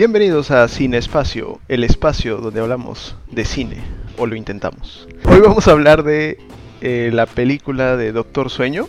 Bienvenidos 0.00 0.50
a 0.50 0.66
Cine 0.68 0.96
Espacio, 0.96 1.60
el 1.68 1.84
espacio 1.84 2.38
donde 2.38 2.58
hablamos 2.62 3.16
de 3.30 3.44
cine, 3.44 3.82
o 4.16 4.24
lo 4.24 4.34
intentamos. 4.34 5.06
Hoy 5.26 5.40
vamos 5.40 5.68
a 5.68 5.72
hablar 5.72 6.04
de 6.04 6.38
eh, 6.80 7.10
la 7.12 7.26
película 7.26 7.98
de 7.98 8.10
Doctor 8.10 8.48
Sueño, 8.48 8.88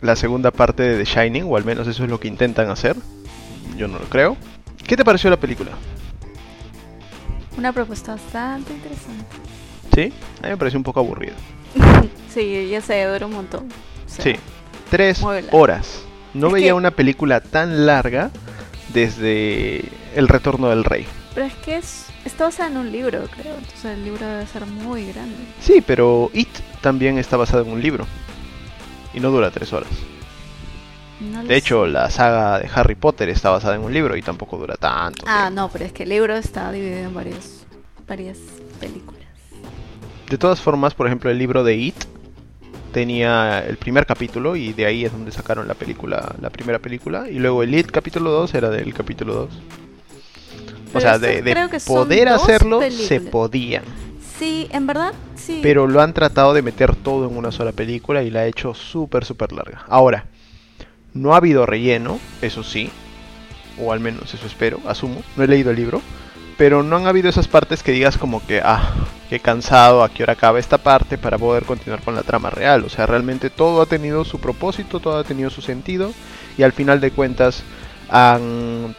la 0.00 0.16
segunda 0.16 0.50
parte 0.52 0.82
de 0.82 0.96
The 0.96 1.04
Shining, 1.04 1.44
o 1.46 1.58
al 1.58 1.66
menos 1.66 1.86
eso 1.88 2.04
es 2.04 2.08
lo 2.08 2.18
que 2.18 2.28
intentan 2.28 2.70
hacer. 2.70 2.96
Yo 3.76 3.86
no 3.86 3.98
lo 3.98 4.06
creo. 4.06 4.38
¿Qué 4.86 4.96
te 4.96 5.04
pareció 5.04 5.28
la 5.28 5.36
película? 5.36 5.72
Una 7.58 7.74
propuesta 7.74 8.12
bastante 8.12 8.72
interesante. 8.72 9.26
¿Sí? 9.94 10.10
A 10.40 10.46
mí 10.46 10.52
me 10.52 10.56
pareció 10.56 10.78
un 10.78 10.84
poco 10.84 11.00
aburrido. 11.00 11.34
sí, 12.34 12.70
ya 12.70 12.80
se 12.80 13.04
dura 13.04 13.26
un 13.26 13.34
montón. 13.34 13.66
O 14.06 14.08
sea, 14.08 14.24
Sí, 14.24 14.36
tres 14.90 15.22
horas. 15.52 16.02
No 16.32 16.46
Es 16.46 16.52
veía 16.54 16.68
que- 16.68 16.72
una 16.72 16.92
película 16.92 17.42
tan 17.42 17.84
larga 17.84 18.30
desde 18.94 19.84
El 20.16 20.28
Retorno 20.28 20.68
del 20.70 20.82
Rey. 20.84 21.06
Pero 21.34 21.46
es 21.46 21.54
que 21.56 21.76
es, 21.76 22.06
está 22.24 22.44
basada 22.44 22.70
en 22.70 22.78
un 22.78 22.90
libro, 22.90 23.22
creo. 23.36 23.54
Entonces 23.54 23.84
el 23.84 24.04
libro 24.04 24.26
debe 24.26 24.46
ser 24.46 24.66
muy 24.66 25.06
grande. 25.12 25.36
Sí, 25.60 25.82
pero 25.86 26.30
It 26.32 26.48
también 26.80 27.18
está 27.18 27.36
basado 27.36 27.62
en 27.62 27.70
un 27.70 27.80
libro. 27.82 28.06
Y 29.14 29.20
no 29.20 29.30
dura 29.30 29.50
tres 29.50 29.72
horas. 29.72 29.90
No 31.20 31.44
De 31.44 31.56
hecho, 31.56 31.84
sé. 31.84 31.90
la 31.92 32.10
saga 32.10 32.58
de 32.58 32.68
Harry 32.74 32.94
Potter 32.94 33.28
está 33.28 33.50
basada 33.50 33.74
en 33.74 33.82
un 33.82 33.92
libro 33.92 34.16
y 34.16 34.22
tampoco 34.22 34.56
dura 34.58 34.74
tanto. 34.76 35.24
Ah, 35.26 35.44
tiempo. 35.44 35.60
no, 35.62 35.68
pero 35.70 35.84
es 35.84 35.92
que 35.92 36.02
el 36.04 36.08
libro 36.10 36.36
está 36.36 36.72
dividido 36.72 36.98
en 37.08 37.14
varios, 37.14 37.64
varias 38.06 38.38
películas. 38.80 39.22
De 40.28 40.38
todas 40.38 40.60
formas, 40.60 40.94
por 40.94 41.06
ejemplo, 41.06 41.30
el 41.30 41.38
libro 41.38 41.62
de 41.64 41.76
It 41.76 41.94
tenía 42.92 43.60
el 43.66 43.76
primer 43.76 44.06
capítulo 44.06 44.56
y 44.56 44.72
de 44.72 44.86
ahí 44.86 45.04
es 45.04 45.12
donde 45.12 45.30
sacaron 45.30 45.68
la 45.68 45.74
película, 45.74 46.34
la 46.40 46.50
primera 46.50 46.78
película. 46.78 47.28
Y 47.30 47.38
luego 47.38 47.62
el 47.62 47.74
It 47.74 47.90
capítulo 47.90 48.30
2 48.30 48.54
era 48.54 48.70
del 48.70 48.92
capítulo 48.94 49.34
2. 49.34 49.48
O 50.96 51.00
sea, 51.00 51.18
de, 51.18 51.42
poder 51.86 52.28
hacerlo, 52.28 52.80
se 52.90 53.20
podían. 53.20 53.84
Sí, 54.38 54.68
en 54.70 54.86
verdad, 54.86 55.12
sí. 55.34 55.60
Pero 55.62 55.86
lo 55.86 56.02
han 56.02 56.12
tratado 56.12 56.52
de 56.52 56.62
meter 56.62 56.94
todo 56.94 57.28
en 57.28 57.36
una 57.36 57.52
sola 57.52 57.72
película 57.72 58.22
y 58.22 58.30
la 58.30 58.40
ha 58.40 58.46
hecho 58.46 58.74
súper, 58.74 59.24
súper 59.24 59.52
larga. 59.52 59.84
Ahora, 59.88 60.26
no 61.14 61.34
ha 61.34 61.38
habido 61.38 61.64
relleno, 61.64 62.18
eso 62.42 62.62
sí. 62.62 62.90
O 63.82 63.92
al 63.92 64.00
menos 64.00 64.32
eso 64.34 64.46
espero, 64.46 64.80
asumo. 64.86 65.22
No 65.36 65.44
he 65.44 65.48
leído 65.48 65.70
el 65.70 65.76
libro. 65.76 66.02
Pero 66.58 66.82
no 66.82 66.96
han 66.96 67.06
habido 67.06 67.28
esas 67.28 67.48
partes 67.48 67.82
que 67.82 67.92
digas 67.92 68.16
como 68.16 68.44
que, 68.46 68.62
ah, 68.64 68.94
qué 69.28 69.40
cansado, 69.40 70.02
a 70.02 70.08
qué 70.08 70.22
hora 70.22 70.32
acaba 70.32 70.58
esta 70.58 70.78
parte 70.78 71.18
para 71.18 71.36
poder 71.36 71.64
continuar 71.64 72.02
con 72.02 72.14
la 72.14 72.22
trama 72.22 72.48
real. 72.48 72.84
O 72.84 72.88
sea, 72.88 73.04
realmente 73.04 73.50
todo 73.50 73.82
ha 73.82 73.86
tenido 73.86 74.24
su 74.24 74.40
propósito, 74.40 75.00
todo 75.00 75.18
ha 75.18 75.24
tenido 75.24 75.50
su 75.50 75.60
sentido. 75.60 76.12
Y 76.56 76.62
al 76.62 76.72
final 76.72 77.00
de 77.00 77.10
cuentas 77.10 77.62
han 78.08 78.94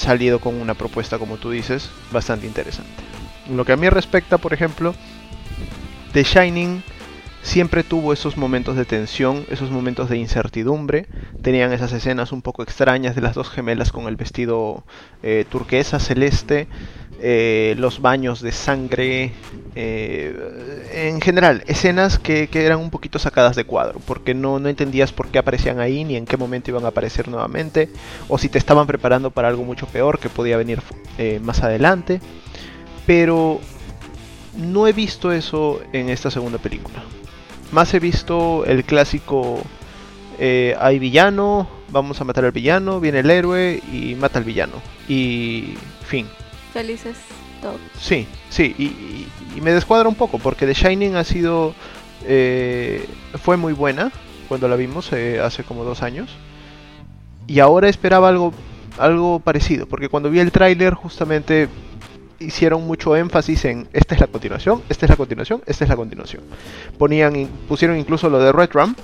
salido 0.00 0.40
con 0.40 0.60
una 0.60 0.74
propuesta, 0.74 1.18
como 1.18 1.36
tú 1.36 1.50
dices, 1.50 1.90
bastante 2.10 2.46
interesante. 2.46 2.90
En 3.46 3.56
Lo 3.56 3.64
que 3.64 3.72
a 3.72 3.76
mí 3.76 3.88
respecta, 3.90 4.38
por 4.38 4.54
ejemplo, 4.54 4.94
The 6.12 6.24
Shining 6.24 6.82
siempre 7.42 7.84
tuvo 7.84 8.12
esos 8.12 8.38
momentos 8.38 8.76
de 8.76 8.86
tensión, 8.86 9.44
esos 9.50 9.70
momentos 9.70 10.08
de 10.08 10.16
incertidumbre. 10.16 11.06
Tenían 11.42 11.72
esas 11.72 11.92
escenas 11.92 12.32
un 12.32 12.40
poco 12.40 12.62
extrañas 12.62 13.14
de 13.14 13.20
las 13.20 13.34
dos 13.34 13.50
gemelas 13.50 13.92
con 13.92 14.08
el 14.08 14.16
vestido 14.16 14.84
eh, 15.22 15.44
turquesa, 15.48 16.00
celeste, 16.00 16.66
eh, 17.22 17.74
los 17.78 18.00
baños 18.00 18.40
de 18.40 18.52
sangre. 18.52 19.32
eh, 19.74 20.34
en 20.92 21.20
general, 21.20 21.62
escenas 21.66 22.18
que, 22.18 22.48
eran 22.52 22.80
un 22.80 22.90
poquito 22.90 23.18
sacadas 23.18 23.56
de 23.56 23.64
cuadro, 23.64 24.00
porque 24.06 24.34
no, 24.34 24.58
no 24.58 24.68
entendías 24.68 25.12
por 25.12 25.28
qué 25.28 25.38
aparecían 25.38 25.80
ahí, 25.80 26.04
ni 26.04 26.16
en 26.16 26.24
qué 26.24 26.36
momento 26.36 26.70
iban 26.70 26.84
a 26.84 26.88
aparecer 26.88 27.28
nuevamente, 27.28 27.90
o 28.28 28.38
si 28.38 28.48
te 28.48 28.58
estaban 28.58 28.86
preparando 28.86 29.30
para 29.30 29.48
algo 29.48 29.64
mucho 29.64 29.86
peor 29.86 30.18
que 30.18 30.28
podía 30.28 30.56
venir 30.56 30.80
eh, 31.18 31.40
más 31.42 31.62
adelante. 31.62 32.20
Pero 33.06 33.60
no 34.56 34.86
he 34.86 34.92
visto 34.92 35.30
eso 35.32 35.80
en 35.92 36.08
esta 36.08 36.30
segunda 36.30 36.58
película. 36.58 37.02
Más 37.72 37.92
he 37.94 38.00
visto 38.00 38.64
el 38.64 38.84
clásico 38.84 39.62
hay 40.78 40.98
villano, 40.98 41.68
vamos 41.90 42.18
a 42.18 42.24
matar 42.24 42.46
al 42.46 42.52
villano, 42.52 42.98
viene 42.98 43.18
el 43.18 43.30
héroe 43.30 43.82
y 43.92 44.14
mata 44.14 44.38
al 44.38 44.44
villano. 44.46 44.80
Y 45.06 45.74
fin. 46.06 46.26
Felices 46.72 47.16
todos. 47.60 47.80
Sí, 47.98 48.26
sí, 48.48 48.74
y, 48.78 49.60
me 49.60 49.72
descuadra 49.72 50.08
un 50.08 50.14
poco 50.14 50.38
porque 50.38 50.66
The 50.66 50.72
Shining 50.74 51.16
ha 51.16 51.24
sido... 51.24 51.74
eh, 52.24 53.06
fue 53.42 53.56
muy 53.58 53.74
buena 53.74 54.10
cuando 54.48 54.68
la 54.68 54.76
vimos 54.76 55.12
eh, 55.12 55.40
hace 55.40 55.62
como 55.64 55.84
dos 55.84 56.02
años. 56.02 56.30
Y 57.46 57.60
ahora 57.60 57.88
esperaba 57.88 58.28
algo, 58.28 58.52
algo 58.98 59.40
parecido, 59.40 59.86
porque 59.86 60.08
cuando 60.08 60.30
vi 60.30 60.40
el 60.40 60.52
tráiler 60.52 60.94
justamente 60.94 61.68
hicieron 62.40 62.86
mucho 62.86 63.14
énfasis 63.16 63.66
en 63.66 63.86
esta 63.92 64.14
es 64.14 64.20
la 64.20 64.26
continuación, 64.26 64.82
esta 64.88 65.06
es 65.06 65.10
la 65.10 65.16
continuación, 65.16 65.62
esta 65.66 65.84
es 65.84 65.90
la 65.90 65.96
continuación. 65.96 66.42
Ponían, 66.98 67.48
pusieron 67.68 67.98
incluso 67.98 68.28
lo 68.28 68.38
de 68.38 68.50
Red 68.50 68.70
Rum 68.72 68.94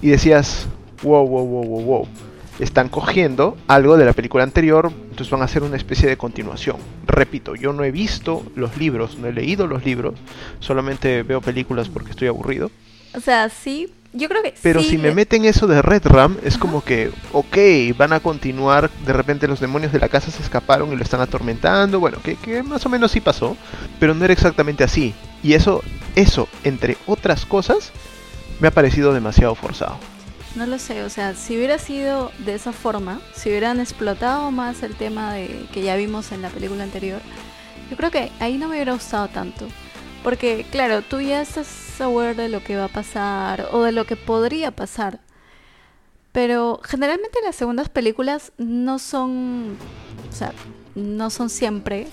y 0.00 0.08
decías, 0.08 0.66
wow, 1.02 1.26
wow, 1.26 1.46
wow, 1.46 1.64
wow, 1.64 1.82
wow. 1.82 2.08
Están 2.58 2.88
cogiendo 2.88 3.56
algo 3.68 3.96
de 3.96 4.04
la 4.04 4.12
película 4.12 4.42
anterior, 4.42 4.90
entonces 5.10 5.30
van 5.30 5.42
a 5.42 5.44
hacer 5.44 5.62
una 5.62 5.76
especie 5.76 6.08
de 6.08 6.16
continuación. 6.16 6.76
Repito, 7.06 7.54
yo 7.54 7.72
no 7.72 7.84
he 7.84 7.90
visto 7.90 8.42
los 8.56 8.76
libros, 8.76 9.16
no 9.18 9.28
he 9.28 9.32
leído 9.32 9.66
los 9.66 9.84
libros, 9.84 10.14
solamente 10.60 11.22
veo 11.22 11.40
películas 11.40 11.88
porque 11.88 12.10
estoy 12.10 12.28
aburrido. 12.28 12.70
O 13.14 13.20
sea, 13.20 13.48
sí, 13.48 13.92
yo 14.12 14.28
creo 14.28 14.42
que 14.42 14.54
Pero 14.62 14.80
sí, 14.80 14.90
si 14.90 14.98
me 14.98 15.14
meten 15.14 15.44
eso 15.44 15.66
de 15.66 15.82
Red 15.82 16.06
Ram, 16.06 16.36
es 16.42 16.56
como 16.56 16.82
que, 16.82 17.10
ok, 17.32 17.96
van 17.96 18.12
a 18.12 18.20
continuar, 18.20 18.90
de 19.04 19.12
repente 19.12 19.46
los 19.46 19.60
demonios 19.60 19.92
de 19.92 19.98
la 19.98 20.08
casa 20.08 20.30
se 20.30 20.42
escaparon 20.42 20.92
y 20.92 20.96
lo 20.96 21.02
están 21.02 21.20
atormentando, 21.20 22.00
bueno, 22.00 22.18
que, 22.22 22.36
que 22.36 22.62
más 22.62 22.84
o 22.86 22.88
menos 22.88 23.10
sí 23.10 23.20
pasó, 23.20 23.56
pero 24.00 24.14
no 24.14 24.24
era 24.24 24.32
exactamente 24.32 24.82
así. 24.82 25.14
Y 25.42 25.52
eso, 25.52 25.82
eso, 26.16 26.48
entre 26.64 26.96
otras 27.06 27.44
cosas, 27.44 27.92
me 28.60 28.68
ha 28.68 28.72
parecido 28.72 29.12
demasiado 29.12 29.54
forzado. 29.54 29.98
No 30.58 30.66
lo 30.66 30.80
sé, 30.80 31.04
o 31.04 31.08
sea, 31.08 31.34
si 31.34 31.56
hubiera 31.56 31.78
sido 31.78 32.32
de 32.44 32.56
esa 32.56 32.72
forma, 32.72 33.20
si 33.32 33.48
hubieran 33.48 33.78
explotado 33.78 34.50
más 34.50 34.82
el 34.82 34.96
tema 34.96 35.32
de 35.32 35.68
que 35.72 35.82
ya 35.82 35.94
vimos 35.94 36.32
en 36.32 36.42
la 36.42 36.48
película 36.48 36.82
anterior, 36.82 37.20
yo 37.88 37.96
creo 37.96 38.10
que 38.10 38.32
ahí 38.40 38.58
no 38.58 38.66
me 38.66 38.74
hubiera 38.74 38.92
gustado 38.94 39.28
tanto. 39.28 39.68
Porque, 40.24 40.66
claro, 40.72 41.02
tú 41.02 41.20
ya 41.20 41.42
estás 41.42 42.00
aware 42.00 42.34
de 42.34 42.48
lo 42.48 42.64
que 42.64 42.76
va 42.76 42.86
a 42.86 42.88
pasar 42.88 43.68
o 43.70 43.84
de 43.84 43.92
lo 43.92 44.04
que 44.04 44.16
podría 44.16 44.72
pasar. 44.72 45.20
Pero 46.32 46.80
generalmente 46.82 47.38
las 47.44 47.54
segundas 47.54 47.88
películas 47.88 48.50
no 48.58 48.98
son, 48.98 49.76
o 50.28 50.32
sea, 50.34 50.52
no 50.96 51.30
son 51.30 51.50
siempre. 51.50 52.08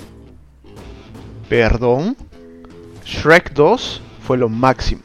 Perdón, 1.50 2.16
Shrek 3.06 3.54
2 3.54 4.04
fue 4.22 4.38
lo 4.38 4.50
máximo. 4.50 5.02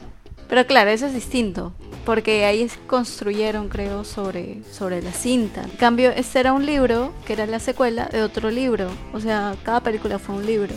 Pero 0.47 0.67
claro, 0.67 0.91
eso 0.91 1.07
es 1.07 1.15
distinto. 1.15 1.73
Porque 2.05 2.45
ahí 2.45 2.67
construyeron, 2.87 3.69
creo, 3.69 4.03
sobre, 4.03 4.63
sobre 4.71 5.01
la 5.01 5.11
cinta. 5.11 5.63
En 5.63 5.77
cambio, 5.77 6.11
este 6.11 6.39
era 6.39 6.53
un 6.53 6.65
libro, 6.65 7.13
que 7.25 7.33
era 7.33 7.45
la 7.45 7.59
secuela 7.59 8.05
de 8.05 8.23
otro 8.23 8.49
libro. 8.49 8.89
O 9.13 9.19
sea, 9.19 9.55
cada 9.63 9.81
película 9.81 10.17
fue 10.17 10.35
un 10.35 10.45
libro. 10.45 10.73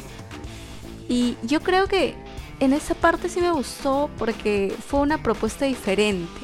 Y 1.08 1.36
yo 1.42 1.60
creo 1.60 1.86
que 1.86 2.14
en 2.60 2.72
esa 2.72 2.94
parte 2.94 3.28
sí 3.28 3.40
me 3.40 3.50
gustó 3.50 4.10
porque 4.18 4.74
fue 4.86 5.00
una 5.00 5.22
propuesta 5.22 5.64
diferente. 5.64 6.40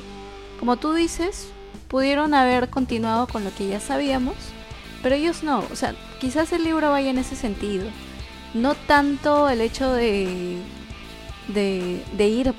Como 0.59 0.77
tú 0.77 0.93
dices, 0.93 1.49
pudieron 1.89 2.35
haber 2.35 2.69
continuado 2.69 3.27
con 3.27 3.45
lo 3.45 3.55
que 3.55 3.69
ya 3.69 3.81
sabíamos, 3.81 4.35
pero 5.03 5.15
ellos 5.15 5.43
no. 5.43 5.65
O 5.73 5.77
sea, 5.77 5.95
quizás 6.21 6.53
el 6.53 6.65
libro 6.65 6.91
vaya 6.91 7.11
en 7.11 7.19
ese 7.19 7.37
sentido. 7.37 7.87
No 8.55 8.75
tanto 8.75 9.49
el 9.49 9.61
hecho 9.61 9.93
de, 9.93 10.59
de, 11.49 12.03
de 12.17 12.29
ir, 12.29 12.55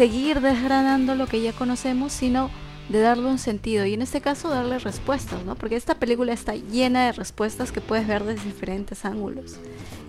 seguir 0.00 0.40
desgranando 0.40 1.14
lo 1.14 1.26
que 1.26 1.42
ya 1.42 1.52
conocemos, 1.52 2.14
sino 2.14 2.48
de 2.88 3.00
darle 3.00 3.26
un 3.26 3.38
sentido. 3.38 3.84
Y 3.84 3.92
en 3.92 4.00
este 4.00 4.22
caso, 4.22 4.48
darle 4.48 4.78
respuestas, 4.78 5.44
¿no? 5.44 5.56
Porque 5.56 5.76
esta 5.76 5.94
película 5.96 6.32
está 6.32 6.54
llena 6.54 7.04
de 7.04 7.12
respuestas 7.12 7.70
que 7.70 7.82
puedes 7.82 8.06
ver 8.06 8.24
desde 8.24 8.46
diferentes 8.46 9.04
ángulos. 9.04 9.58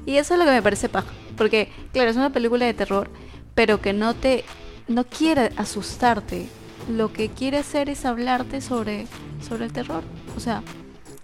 Y 0.06 0.16
eso 0.16 0.34
es 0.34 0.40
lo 0.40 0.46
que 0.46 0.52
me 0.52 0.62
parece 0.62 0.88
paja. 0.88 1.12
Porque, 1.36 1.68
claro, 1.92 2.10
es 2.10 2.16
una 2.16 2.30
película 2.30 2.66
de 2.66 2.74
terror, 2.74 3.10
pero 3.54 3.82
que 3.82 3.92
no 3.92 4.14
te. 4.14 4.46
no 4.88 5.04
quiere 5.04 5.52
asustarte. 5.58 6.48
Lo 6.90 7.12
que 7.12 7.28
quiere 7.28 7.58
hacer 7.58 7.90
es 7.90 8.06
hablarte 8.06 8.62
sobre, 8.62 9.08
sobre 9.46 9.66
el 9.66 9.74
terror. 9.74 10.04
O 10.38 10.40
sea, 10.40 10.64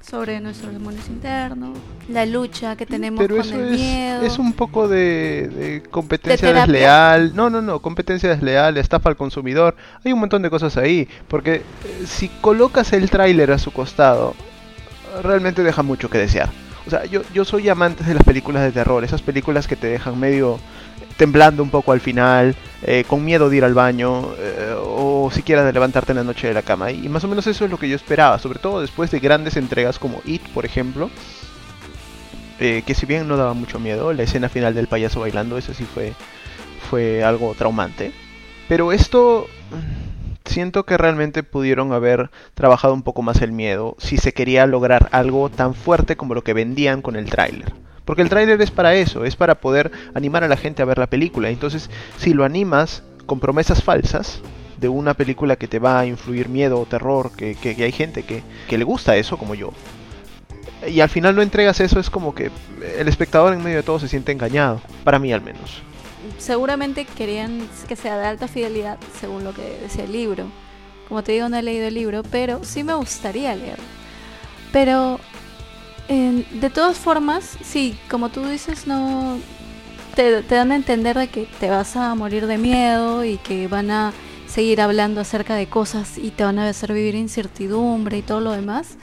sobre 0.09 0.39
nuestros 0.39 0.71
demonios 0.71 1.07
internos, 1.09 1.77
la 2.07 2.25
lucha 2.25 2.77
que 2.77 2.85
tenemos 2.85 3.19
Pero 3.19 3.35
con 3.37 3.45
eso 3.45 3.55
el 3.55 3.73
es, 3.73 3.79
miedo. 3.79 4.21
es 4.21 4.39
un 4.39 4.53
poco 4.53 4.87
de, 4.87 5.49
de 5.49 5.83
competencia 5.83 6.53
desleal. 6.53 7.35
No, 7.35 7.49
no, 7.49 7.61
no, 7.61 7.79
competencia 7.81 8.29
desleal, 8.29 8.77
estafa 8.77 9.09
al 9.09 9.17
consumidor. 9.17 9.75
Hay 10.05 10.13
un 10.13 10.19
montón 10.19 10.41
de 10.41 10.49
cosas 10.49 10.77
ahí. 10.77 11.09
Porque 11.27 11.55
eh, 11.55 11.63
si 12.05 12.29
colocas 12.29 12.93
el 12.93 13.09
tráiler 13.09 13.51
a 13.51 13.57
su 13.57 13.71
costado, 13.71 14.33
realmente 15.23 15.61
deja 15.61 15.83
mucho 15.83 16.09
que 16.09 16.19
desear. 16.19 16.49
O 16.85 16.89
sea, 16.89 17.03
yo, 17.05 17.21
yo 17.33 17.43
soy 17.43 17.67
amante 17.67 18.05
de 18.05 18.13
las 18.13 18.23
películas 18.23 18.63
de 18.63 18.71
terror, 18.71 19.03
esas 19.03 19.21
películas 19.21 19.67
que 19.67 19.75
te 19.75 19.87
dejan 19.87 20.17
medio 20.17 20.57
temblando 21.17 21.61
un 21.61 21.69
poco 21.69 21.91
al 21.91 21.99
final, 21.99 22.55
eh, 22.83 23.05
con 23.07 23.25
miedo 23.25 23.49
de 23.49 23.57
ir 23.57 23.63
al 23.63 23.73
baño, 23.73 24.33
eh, 24.37 24.75
o 24.79 25.29
siquiera 25.31 25.63
de 25.63 25.73
levantarte 25.73 26.11
en 26.11 26.17
la 26.17 26.23
noche 26.23 26.47
de 26.47 26.53
la 26.53 26.61
cama. 26.61 26.91
Y 26.91 27.09
más 27.09 27.23
o 27.23 27.27
menos 27.27 27.47
eso 27.47 27.65
es 27.65 27.71
lo 27.71 27.79
que 27.79 27.89
yo 27.89 27.95
esperaba, 27.95 28.37
sobre 28.39 28.59
todo 28.59 28.81
después 28.81 29.09
de 29.09 29.19
grandes 29.19 29.57
entregas 29.57 29.97
como 29.99 30.21
It, 30.25 30.43
por 30.49 30.65
ejemplo. 30.65 31.09
Eh, 32.59 32.83
que 32.85 32.95
si 32.95 33.05
bien 33.05 33.27
no 33.27 33.37
daba 33.37 33.53
mucho 33.53 33.79
miedo, 33.79 34.13
la 34.13 34.23
escena 34.23 34.49
final 34.49 34.73
del 34.73 34.87
payaso 34.87 35.19
bailando, 35.19 35.57
eso 35.57 35.73
sí 35.73 35.85
fue, 35.85 36.13
fue 36.89 37.23
algo 37.23 37.53
traumante. 37.55 38.11
Pero 38.67 38.91
esto 38.91 39.47
siento 40.45 40.85
que 40.85 40.97
realmente 40.97 41.43
pudieron 41.43 41.93
haber 41.93 42.31
trabajado 42.53 42.93
un 42.93 43.03
poco 43.03 43.21
más 43.21 43.41
el 43.41 43.51
miedo 43.51 43.95
si 43.99 44.17
se 44.17 44.33
quería 44.33 44.65
lograr 44.65 45.09
algo 45.11 45.49
tan 45.49 45.73
fuerte 45.73 46.15
como 46.15 46.33
lo 46.33 46.43
que 46.43 46.53
vendían 46.53 47.01
con 47.01 47.15
el 47.15 47.29
tráiler. 47.29 47.73
Porque 48.07 48.21
el 48.21 48.29
tráiler 48.29 48.61
es 48.61 48.71
para 48.71 48.95
eso, 48.95 49.25
es 49.25 49.35
para 49.35 49.55
poder 49.55 49.91
animar 50.13 50.41
a 50.45 50.47
la 50.47 50.55
gente 50.55 50.81
a 50.81 50.85
ver 50.85 50.97
la 50.97 51.07
película. 51.07 51.49
Entonces, 51.49 51.89
si 52.17 52.33
lo 52.33 52.45
animas 52.45 53.03
con 53.25 53.41
promesas 53.41 53.83
falsas 53.83 54.39
de 54.77 54.87
una 54.87 55.13
película 55.13 55.57
que 55.57 55.67
te 55.67 55.79
va 55.79 55.99
a 55.99 56.05
influir 56.05 56.47
miedo 56.47 56.79
o 56.79 56.85
terror, 56.85 57.31
que, 57.35 57.55
que, 57.55 57.83
hay 57.83 57.91
gente 57.91 58.23
que, 58.23 58.43
que 58.69 58.77
le 58.77 58.85
gusta 58.85 59.17
eso, 59.17 59.37
como 59.37 59.55
yo, 59.55 59.73
y 60.87 61.01
al 61.01 61.09
final 61.09 61.35
no 61.35 61.41
entregas 61.41 61.81
eso, 61.81 61.99
es 61.99 62.09
como 62.09 62.33
que 62.33 62.49
el 62.97 63.09
espectador 63.09 63.51
en 63.51 63.61
medio 63.61 63.75
de 63.75 63.83
todo 63.83 63.99
se 63.99 64.07
siente 64.07 64.31
engañado, 64.31 64.79
para 65.03 65.19
mí 65.19 65.33
al 65.33 65.41
menos. 65.41 65.81
Seguramente 66.37 67.03
querían 67.03 67.67
que 67.89 67.97
sea 67.97 68.17
de 68.17 68.25
alta 68.25 68.47
fidelidad, 68.47 68.97
según 69.19 69.43
lo 69.43 69.53
que 69.53 69.79
decía 69.81 70.05
el 70.05 70.13
libro. 70.13 70.45
Como 71.09 71.23
te 71.23 71.33
digo, 71.33 71.49
no 71.49 71.57
he 71.57 71.61
leído 71.61 71.87
el 71.87 71.93
libro, 71.93 72.23
pero 72.23 72.63
sí 72.63 72.85
me 72.85 72.93
gustaría 72.93 73.53
leerlo. 73.53 73.83
Pero 74.71 75.19
de 76.07 76.69
todas 76.69 76.97
formas, 76.97 77.57
sí, 77.63 77.97
como 78.09 78.29
tú 78.29 78.45
dices, 78.45 78.87
no 78.87 79.37
te, 80.15 80.41
dan 80.41 80.71
a 80.71 80.75
entender 80.75 81.17
de 81.17 81.27
que 81.27 81.47
te 81.59 81.69
vas 81.69 81.95
a 81.95 82.15
morir 82.15 82.47
de 82.47 82.57
miedo 82.57 83.25
y 83.25 83.37
que 83.37 83.67
van 83.67 83.91
a 83.91 84.13
seguir 84.47 84.81
hablando 84.81 85.21
acerca 85.21 85.55
de 85.55 85.67
cosas 85.67 86.17
y 86.17 86.31
te 86.31 86.43
van 86.43 86.59
a 86.59 86.69
hacer 86.69 86.93
vivir 86.93 87.15
incertidumbre 87.15 88.17
y 88.17 88.21
todo 88.21 88.39
lo 88.39 88.51
demás. 88.51 88.97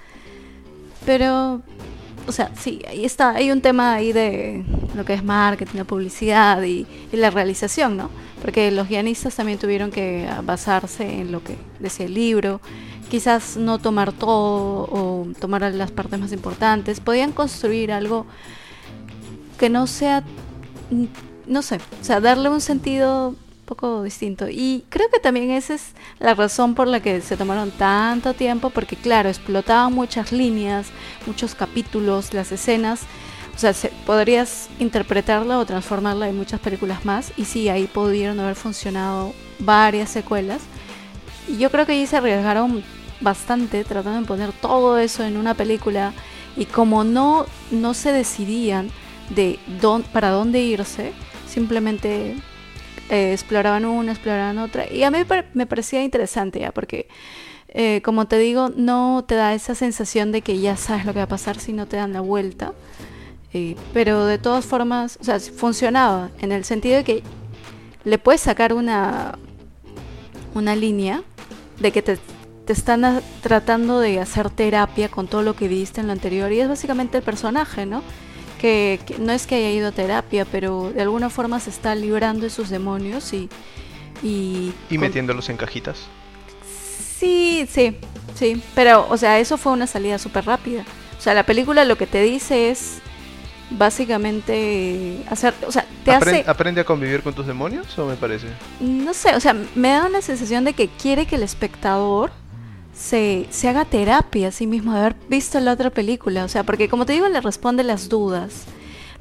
Pero, 1.05 1.61
o 2.27 2.33
sea, 2.33 2.51
sí, 2.59 2.83
ahí 2.89 3.05
está, 3.05 3.31
hay 3.31 3.51
un 3.51 3.61
tema 3.61 3.95
ahí 3.95 4.13
de 4.13 4.65
lo 4.97 5.05
que 5.05 5.13
es 5.13 5.23
marketing, 5.23 5.77
la 5.77 5.85
publicidad 5.85 6.63
y, 6.63 6.87
y 7.13 7.17
la 7.17 7.31
realización, 7.31 7.97
¿no? 7.97 8.11
Porque 8.41 8.71
los 8.71 8.89
guionistas 8.89 9.37
también 9.37 9.59
tuvieron 9.59 9.91
que 9.91 10.27
basarse 10.43 11.21
en 11.21 11.33
lo 11.33 11.45
que 11.45 11.57
decía 11.79 12.07
el 12.07 12.15
libro 12.15 12.61
quizás 13.15 13.57
no 13.57 13.79
tomar 13.79 14.13
todo 14.13 14.89
o 14.91 15.29
tomar 15.39 15.63
las 15.73 15.93
partes 15.93 16.19
más 16.19 16.33
importantes. 16.33 16.99
Podían 16.99 17.31
construir 17.31 17.93
algo 17.93 18.27
que 19.57 19.71
no 19.71 19.87
sea, 19.87 20.25
no 21.47 21.63
sé, 21.63 21.77
o 21.77 22.05
sea, 22.05 22.21
darle 22.21 22.49
un 22.49 22.61
sentido 22.61 23.29
un 23.29 23.37
poco 23.67 24.03
distinto. 24.03 24.49
Y 24.51 24.85
creo 24.89 25.09
que 25.13 25.21
también 25.21 25.53
esa 25.53 25.75
es 25.75 25.93
la 26.19 26.35
razón 26.35 26.75
por 26.75 26.89
la 26.89 26.99
que 26.99 27.21
se 27.21 27.37
tomaron 27.37 27.71
tanto 27.71 28.35
tiempo, 28.35 28.71
porque 28.71 28.97
claro, 28.97 29.29
explotaban 29.29 29.93
muchas 29.93 30.33
líneas, 30.33 30.89
muchos 31.25 31.55
capítulos, 31.55 32.35
las 32.35 32.51
escenas. 32.51 33.03
O 33.55 33.59
sea, 33.61 33.73
podrías 34.05 34.69
interpretarla 34.81 35.61
o 35.61 35.65
transformarla 35.65 36.29
en 36.29 36.37
muchas 36.37 36.59
películas 36.59 37.05
más. 37.05 37.33
Y 37.37 37.45
sí, 37.45 37.69
ahí 37.69 37.87
pudieron 37.87 38.41
haber 38.41 38.57
funcionado 38.57 39.33
varias 39.61 40.11
secuelas. 40.11 40.63
Y 41.47 41.59
yo 41.59 41.71
creo 41.71 41.87
que 41.87 41.93
ahí 41.93 42.09
se 42.09 42.17
arriesgaron 42.17 42.83
bastante 43.21 43.85
tratando 43.85 44.21
de 44.21 44.27
poner 44.27 44.53
todo 44.53 44.99
eso 44.99 45.25
en 45.25 45.37
una 45.37 45.55
película 45.55 46.13
y 46.57 46.67
como 46.67 47.05
no, 47.05 47.47
no 47.71 47.95
se 47.95 48.13
decidían 48.13 48.91
de 49.35 49.59
para 50.13 50.31
dónde 50.31 50.61
irse, 50.61 51.13
simplemente 51.49 52.37
eh, 53.11 53.33
exploraban 53.33 53.85
una, 53.85 54.13
exploraban 54.13 54.59
otra. 54.59 54.91
Y 54.91 55.03
a 55.03 55.11
mí 55.11 55.19
me 55.55 55.67
parecía 55.67 56.03
interesante 56.03 56.61
ya, 56.61 56.73
porque 56.73 57.09
eh, 57.69 58.03
como 58.05 58.27
te 58.27 58.39
digo, 58.39 58.71
no 58.77 59.25
te 59.27 59.35
da 59.35 59.53
esa 59.53 59.75
sensación 59.75 60.31
de 60.31 60.43
que 60.43 60.61
ya 60.61 60.77
sabes 60.77 61.05
lo 61.05 61.13
que 61.13 61.19
va 61.19 61.25
a 61.25 61.29
pasar 61.29 61.59
si 61.59 61.73
no 61.73 61.87
te 61.87 61.97
dan 61.97 62.13
la 62.13 62.21
vuelta. 62.21 62.73
Eh, 63.53 63.77
pero 63.93 64.27
de 64.27 64.39
todas 64.39 64.65
formas, 64.65 65.19
o 65.21 65.25
sea, 65.25 65.39
funcionaba 65.41 66.31
en 66.41 66.53
el 66.53 66.65
sentido 66.65 66.97
de 66.97 67.05
que 67.05 67.23
le 68.05 68.19
puedes 68.19 68.41
sacar 68.41 68.73
una, 68.75 69.39
una 70.55 70.77
línea 70.77 71.23
de 71.81 71.91
que 71.91 72.03
te 72.03 72.19
te 72.67 72.73
están 72.73 73.23
tratando 73.43 74.01
de 74.01 74.21
hacer 74.21 74.51
terapia 74.51 75.09
con 75.09 75.27
todo 75.27 75.43
lo 75.43 75.55
que 75.55 75.69
viste 75.69 76.01
en 76.01 76.07
lo 76.07 76.13
anterior 76.13 76.51
y 76.53 76.61
es 76.61 76.69
básicamente 76.69 77.19
el 77.19 77.23
personaje, 77.23 77.87
¿no? 77.87 78.03
Que, 78.61 78.99
no 79.19 79.33
es 79.33 79.47
que 79.47 79.57
haya 79.57 79.71
ido 79.71 79.89
a 79.89 79.93
terapia, 79.93 80.47
pero 80.47 80.91
de 80.91 81.03
alguna 81.03 81.29
forma 81.29 81.61
se 81.61 81.71
está 81.71 81.95
librando 81.95 82.45
de 82.45 82.51
sus 82.51 82.71
demonios 82.71 83.33
y... 83.33 83.51
¿Y, 84.23 84.73
¿Y 84.89 84.97
metiéndolos 84.97 85.51
en 85.51 85.59
cajitas? 85.59 86.07
Sí, 87.19 87.67
sí, 87.71 87.99
sí, 88.35 88.63
pero 88.75 89.07
o 89.11 89.17
sea, 89.19 89.39
eso 89.39 89.59
fue 89.59 89.73
una 89.73 89.87
salida 89.87 90.19
súper 90.19 90.47
rápida. 90.47 90.85
O 91.19 91.21
sea, 91.21 91.35
la 91.35 91.45
película 91.45 91.85
lo 91.85 91.99
que 91.99 92.07
te 92.07 92.23
dice 92.23 92.71
es 92.71 93.01
básicamente 93.71 95.25
hacer, 95.29 95.53
o 95.67 95.73
sea, 95.73 95.85
te 96.05 96.13
hace 96.13 96.45
aprende 96.47 96.81
a 96.81 96.85
convivir 96.85 97.23
con 97.23 97.35
tus 97.35 97.47
demonios 97.47 97.99
o 97.99 98.07
me 98.07 98.15
parece. 98.15 98.47
No 98.81 99.13
sé, 99.13 99.35
o 99.35 99.41
sea, 99.41 99.55
me 99.75 99.89
da 99.91 100.07
una 100.07 100.23
sensación 100.23 100.65
de 100.65 100.73
que 100.73 100.89
quiere 100.89 101.27
que 101.27 101.37
el 101.37 101.43
espectador 101.43 102.31
se, 102.95 103.47
se 103.51 103.69
haga 103.69 103.85
terapia 103.85 104.49
a 104.49 104.53
sí 104.53 104.67
mismo 104.67 104.93
de 104.93 105.01
haber 105.01 105.17
visto 105.29 105.59
la 105.61 105.73
otra 105.73 105.91
película. 105.91 106.45
O 106.45 106.49
sea, 106.49 106.63
porque 106.63 106.89
como 106.89 107.07
te 107.07 107.13
digo, 107.13 107.29
le 107.29 107.41
responde 107.41 107.83
las 107.83 108.09
dudas. 108.09 108.65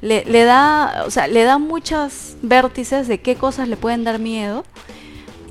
Le, 0.00 0.24
le 0.24 0.44
da, 0.44 1.04
o 1.06 1.10
sea, 1.10 1.26
le 1.26 1.44
da 1.44 1.58
muchos 1.58 2.36
vértices 2.42 3.08
de 3.08 3.20
qué 3.20 3.36
cosas 3.36 3.68
le 3.68 3.76
pueden 3.76 4.04
dar 4.04 4.18
miedo, 4.18 4.64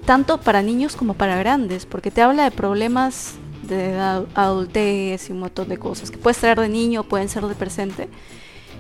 tanto 0.06 0.40
para 0.40 0.62
niños 0.62 0.96
como 0.96 1.16
para 1.16 1.38
grandes, 1.38 1.86
porque 1.86 2.12
te 2.12 2.22
habla 2.22 2.44
de 2.44 2.52
problemas 2.52 3.34
de 3.64 3.98
adultez 4.36 5.30
y 5.30 5.31
un 5.31 5.40
montón 5.40 5.69
de 5.69 5.78
cosas 5.78 6.12
que 6.12 6.18
puedes 6.18 6.38
traer 6.38 6.60
de 6.60 6.69
niño, 6.69 7.04
pueden 7.04 7.30
ser 7.30 7.46
de 7.48 7.56
presente. 7.56 8.10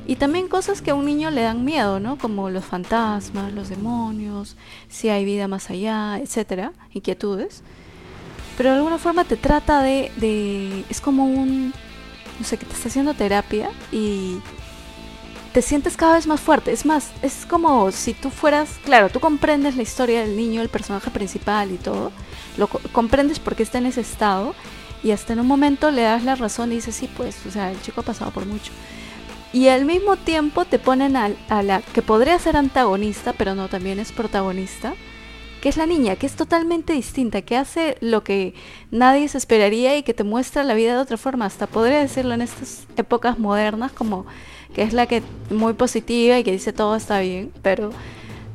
Y 0.05 0.17
también 0.17 0.47
cosas 0.47 0.81
que 0.81 0.91
a 0.91 0.95
un 0.95 1.05
niño 1.05 1.31
le 1.31 1.41
dan 1.41 1.63
miedo, 1.65 1.99
¿no? 1.99 2.17
Como 2.17 2.49
los 2.49 2.65
fantasmas, 2.65 3.53
los 3.53 3.69
demonios, 3.69 4.57
si 4.89 5.09
hay 5.09 5.25
vida 5.25 5.47
más 5.47 5.69
allá, 5.69 6.19
etcétera, 6.19 6.73
inquietudes 6.93 7.63
pero 8.57 8.69
de 8.69 8.77
alguna 8.77 8.97
forma 8.97 9.23
te 9.23 9.37
trata 9.37 9.81
de, 9.81 10.11
de, 10.17 10.85
es 10.89 11.01
como 11.01 11.25
un, 11.25 11.73
no 12.39 12.45
sé, 12.45 12.57
que 12.57 12.65
te 12.65 12.73
está 12.73 12.89
haciendo 12.89 13.13
terapia 13.13 13.69
y 13.91 14.37
te 15.53 15.61
sientes 15.61 15.97
cada 15.97 16.15
vez 16.15 16.27
más 16.27 16.39
fuerte. 16.39 16.71
Es 16.71 16.85
más, 16.85 17.11
es 17.21 17.45
como 17.45 17.91
si 17.91 18.13
tú 18.13 18.29
fueras, 18.29 18.79
claro, 18.83 19.09
tú 19.09 19.19
comprendes 19.19 19.75
la 19.75 19.83
historia 19.83 20.21
del 20.21 20.35
niño, 20.35 20.61
el 20.61 20.69
personaje 20.69 21.11
principal 21.11 21.71
y 21.71 21.77
todo, 21.77 22.11
lo 22.57 22.67
comprendes 22.67 23.39
porque 23.39 23.63
está 23.63 23.77
en 23.77 23.87
ese 23.87 24.01
estado 24.01 24.55
y 25.03 25.11
hasta 25.11 25.33
en 25.33 25.39
un 25.39 25.47
momento 25.47 25.91
le 25.91 26.03
das 26.03 26.23
la 26.23 26.35
razón 26.35 26.71
y 26.71 26.75
dices, 26.75 26.95
sí, 26.95 27.09
pues, 27.15 27.45
o 27.47 27.51
sea, 27.51 27.71
el 27.71 27.81
chico 27.81 28.01
ha 28.01 28.05
pasado 28.05 28.31
por 28.31 28.45
mucho. 28.45 28.71
Y 29.51 29.67
al 29.67 29.85
mismo 29.85 30.15
tiempo 30.15 30.65
te 30.65 30.79
ponen 30.79 31.15
a, 31.15 31.29
a 31.49 31.61
la 31.61 31.81
que 31.81 32.01
podría 32.01 32.39
ser 32.39 32.57
antagonista, 32.57 33.33
pero 33.33 33.53
no, 33.53 33.67
también 33.67 33.99
es 33.99 34.11
protagonista 34.11 34.95
que 35.63 35.69
es 35.69 35.77
la 35.77 35.85
niña, 35.85 36.17
que 36.17 36.25
es 36.25 36.33
totalmente 36.33 36.91
distinta, 36.91 37.41
que 37.41 37.55
hace 37.55 37.95
lo 38.01 38.21
que 38.21 38.53
nadie 38.91 39.29
se 39.29 39.37
esperaría 39.37 39.95
y 39.95 40.03
que 40.03 40.13
te 40.13 40.25
muestra 40.25 40.61
la 40.65 40.73
vida 40.73 40.93
de 40.93 40.99
otra 40.99 41.15
forma. 41.15 41.45
Hasta 41.45 41.67
podría 41.67 41.99
decirlo 41.99 42.33
en 42.33 42.41
estas 42.41 42.85
épocas 42.97 43.39
modernas, 43.39 43.93
como 43.93 44.25
que 44.75 44.81
es 44.81 44.91
la 44.91 45.07
que 45.07 45.23
muy 45.51 45.71
positiva 45.71 46.37
y 46.37 46.43
que 46.43 46.51
dice 46.51 46.73
todo 46.73 46.97
está 46.97 47.21
bien, 47.21 47.53
pero 47.61 47.91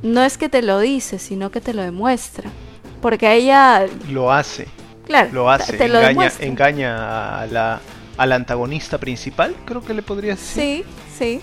no 0.03 0.23
es 0.23 0.37
que 0.37 0.51
te 0.51 0.61
lo 0.61 0.81
dice, 0.81 1.19
sino 1.19 1.51
que 1.51 1.63
te 1.63 1.73
lo 1.73 1.81
demuestra. 1.81 2.51
Porque 3.01 3.33
ella... 3.33 3.87
Lo 4.11 4.31
hace. 4.31 4.69
Claro, 5.07 5.31
lo 5.33 5.51
hace. 5.51 5.79
Te 5.79 5.89
lo 5.89 6.01
engaña, 6.01 6.33
engaña 6.41 7.41
a 7.41 7.47
la, 7.47 7.81
al 8.19 8.33
antagonista 8.33 8.99
principal, 8.99 9.57
creo 9.65 9.83
que 9.83 9.95
le 9.95 10.03
podría 10.03 10.33
decir. 10.33 10.85
Sí, 10.85 10.85
sí. 11.19 11.41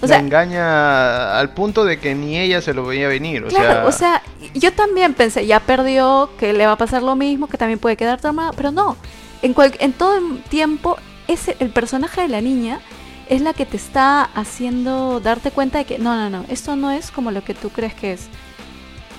O 0.00 0.06
sea, 0.06 0.18
engaña 0.18 1.38
al 1.38 1.54
punto 1.54 1.84
de 1.84 1.98
que 1.98 2.14
ni 2.14 2.38
ella 2.38 2.60
se 2.60 2.72
lo 2.72 2.84
veía 2.86 3.08
venir. 3.08 3.44
O 3.44 3.48
claro, 3.48 3.72
sea... 3.72 3.84
o 3.86 3.92
sea, 3.92 4.22
yo 4.54 4.72
también 4.72 5.14
pensé, 5.14 5.46
ya 5.46 5.60
perdió, 5.60 6.30
que 6.38 6.52
le 6.52 6.66
va 6.66 6.72
a 6.72 6.78
pasar 6.78 7.02
lo 7.02 7.16
mismo, 7.16 7.48
que 7.48 7.58
también 7.58 7.78
puede 7.78 7.96
quedar 7.96 8.20
traumada, 8.20 8.52
pero 8.52 8.70
no. 8.70 8.96
En, 9.42 9.54
en 9.80 9.92
todo 9.92 10.16
el 10.16 10.42
tiempo, 10.44 10.96
ese, 11.26 11.56
el 11.58 11.70
personaje 11.70 12.22
de 12.22 12.28
la 12.28 12.40
niña 12.40 12.80
es 13.28 13.42
la 13.42 13.52
que 13.52 13.66
te 13.66 13.76
está 13.76 14.22
haciendo 14.22 15.20
darte 15.20 15.50
cuenta 15.50 15.78
de 15.78 15.84
que 15.84 15.98
no, 15.98 16.16
no, 16.16 16.30
no, 16.30 16.44
esto 16.48 16.76
no 16.76 16.90
es 16.90 17.10
como 17.10 17.30
lo 17.30 17.42
que 17.44 17.54
tú 17.54 17.70
crees 17.70 17.94
que 17.94 18.12
es. 18.12 18.28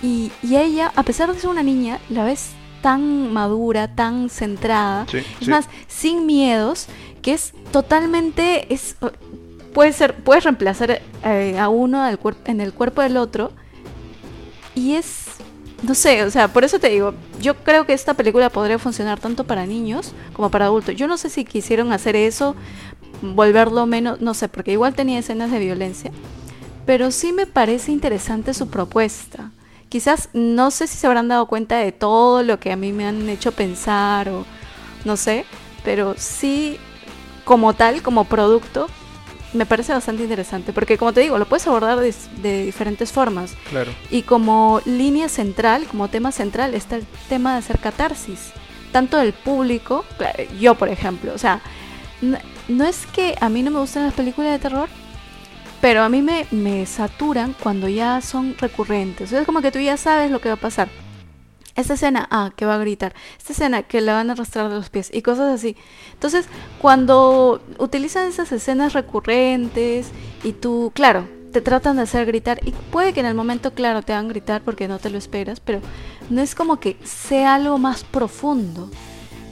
Y, 0.01 0.31
y 0.41 0.55
ella, 0.55 0.91
a 0.95 1.03
pesar 1.03 1.31
de 1.33 1.39
ser 1.39 1.49
una 1.49 1.63
niña, 1.63 1.99
la 2.09 2.23
ves 2.23 2.51
tan 2.81 3.33
madura, 3.33 3.93
tan 3.93 4.29
centrada, 4.29 5.05
es 5.41 5.47
más, 5.47 5.67
sin 5.87 6.25
miedos, 6.25 6.87
que 7.21 7.33
es 7.33 7.53
totalmente, 7.71 8.73
es, 8.73 8.95
puedes 9.73 9.95
ser 9.95 10.15
puedes 10.15 10.43
reemplazar 10.43 11.01
eh, 11.23 11.57
a 11.59 11.69
uno 11.69 12.07
en 12.45 12.61
el 12.61 12.73
cuerpo 12.73 13.01
del 13.01 13.17
otro 13.17 13.51
y 14.75 14.93
es 14.93 15.29
no 15.83 15.95
sé, 15.95 16.23
o 16.23 16.31
sea, 16.31 16.49
por 16.49 16.63
eso 16.63 16.79
te 16.79 16.89
digo, 16.89 17.13
yo 17.39 17.55
creo 17.55 17.85
que 17.85 17.93
esta 17.93 18.13
película 18.13 18.49
podría 18.49 18.79
funcionar 18.79 19.19
tanto 19.19 19.45
para 19.45 19.65
niños 19.65 20.13
como 20.33 20.51
para 20.51 20.65
adultos. 20.65 20.95
Yo 20.95 21.07
no 21.07 21.17
sé 21.17 21.29
si 21.29 21.45
quisieron 21.45 21.93
hacer 21.93 22.15
eso, 22.15 22.55
volverlo 23.21 23.85
menos, 23.85 24.19
no 24.19 24.33
sé, 24.33 24.49
porque 24.49 24.73
igual 24.73 24.93
tenía 24.93 25.19
escenas 25.19 25.51
de 25.51 25.59
violencia, 25.59 26.11
pero 26.85 27.11
sí 27.11 27.31
me 27.31 27.45
parece 27.45 27.91
interesante 27.91 28.53
su 28.53 28.69
propuesta, 28.69 29.51
quizás 29.89 30.29
no 30.33 30.71
sé 30.71 30.87
si 30.87 30.97
se 30.97 31.07
habrán 31.07 31.27
dado 31.27 31.47
cuenta 31.47 31.77
de 31.77 31.91
todo 31.91 32.43
lo 32.43 32.59
que 32.59 32.71
a 32.71 32.75
mí 32.75 32.91
me 32.91 33.05
han 33.05 33.29
hecho 33.29 33.51
pensar 33.51 34.29
o 34.29 34.45
no 35.05 35.17
sé, 35.17 35.45
pero 35.83 36.15
sí 36.17 36.77
como 37.45 37.73
tal, 37.73 38.01
como 38.01 38.25
producto, 38.25 38.87
me 39.53 39.65
parece 39.65 39.93
bastante 39.93 40.23
interesante, 40.23 40.73
porque 40.73 40.97
como 40.97 41.13
te 41.13 41.21
digo, 41.21 41.37
lo 41.37 41.47
puedes 41.47 41.67
abordar 41.67 41.99
de, 41.99 42.63
diferentes 42.63 43.11
formas. 43.11 43.55
Claro. 43.69 43.91
Y 44.11 44.23
como 44.23 44.81
línea 44.85 45.29
central, 45.29 45.85
como 45.87 46.07
tema 46.07 46.31
central, 46.31 46.75
está 46.75 46.97
el 46.97 47.05
tema 47.27 47.53
de 47.53 47.59
hacer 47.59 47.79
catarsis, 47.79 48.51
tanto 48.91 49.17
del 49.17 49.33
público, 49.33 50.05
yo 50.59 50.75
por 50.75 50.89
ejemplo, 50.89 51.33
o 51.33 51.37
sea, 51.37 51.61
no, 52.21 52.85
es 52.85 53.05
que 53.07 53.35
a 53.39 53.49
mí 53.49 53.63
no 53.63 53.71
me 53.71 53.79
gustan 53.79 54.03
las 54.03 54.13
películas 54.13 54.51
de 54.51 54.59
terror, 54.59 54.89
pero 55.81 56.03
a 56.03 56.09
mí 56.09 56.21
me, 56.21 56.45
me 56.51 56.85
saturan 56.85 57.55
cuando 57.61 57.87
ya 57.87 58.21
son 58.21 58.55
recurrentes. 58.57 59.31
es 59.31 59.45
como 59.45 59.61
que 59.61 59.71
tú 59.71 59.79
ya 59.79 59.97
sabes 59.97 60.29
lo 60.29 60.41
que 60.41 60.49
va 60.49 60.55
a 60.55 60.57
pasar. 60.57 60.89
Esta 61.79 61.93
escena, 61.93 62.27
ah, 62.29 62.51
que 62.57 62.65
va 62.65 62.75
a 62.75 62.77
gritar. 62.77 63.13
Esta 63.37 63.53
escena, 63.53 63.83
que 63.83 64.01
la 64.01 64.13
van 64.13 64.29
a 64.29 64.33
arrastrar 64.33 64.67
de 64.67 64.75
los 64.75 64.89
pies. 64.89 65.09
Y 65.13 65.21
cosas 65.21 65.53
así. 65.53 65.77
Entonces, 66.11 66.45
cuando 66.81 67.61
utilizan 67.77 68.27
esas 68.27 68.51
escenas 68.51 68.91
recurrentes 68.91 70.09
y 70.43 70.51
tú, 70.51 70.91
claro, 70.93 71.25
te 71.53 71.61
tratan 71.61 71.95
de 71.95 72.01
hacer 72.01 72.25
gritar. 72.25 72.59
Y 72.65 72.71
puede 72.91 73.13
que 73.13 73.21
en 73.21 73.27
el 73.27 73.33
momento, 73.33 73.73
claro, 73.73 74.01
te 74.01 74.11
hagan 74.11 74.27
gritar 74.27 74.61
porque 74.61 74.89
no 74.89 74.99
te 74.99 75.09
lo 75.09 75.17
esperas. 75.17 75.61
Pero 75.61 75.79
no 76.29 76.41
es 76.41 76.53
como 76.53 76.81
que 76.81 76.97
sea 77.05 77.55
algo 77.55 77.77
más 77.77 78.03
profundo. 78.03 78.91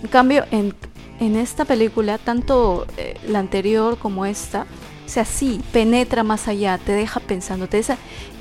En 0.04 0.10
cambio, 0.10 0.44
en, 0.52 0.76
en 1.22 1.38
esta 1.38 1.64
película, 1.64 2.18
tanto 2.18 2.88
eh, 2.98 3.18
la 3.26 3.40
anterior 3.40 3.98
como 3.98 4.26
esta, 4.26 4.66
o 5.06 5.10
sea, 5.10 5.24
sí, 5.24 5.62
penetra 5.72 6.24
más 6.24 6.50
allá, 6.50 6.78
te 6.78 6.92
deja 6.92 7.22
pensando. 7.22 7.70
Te 7.70 7.82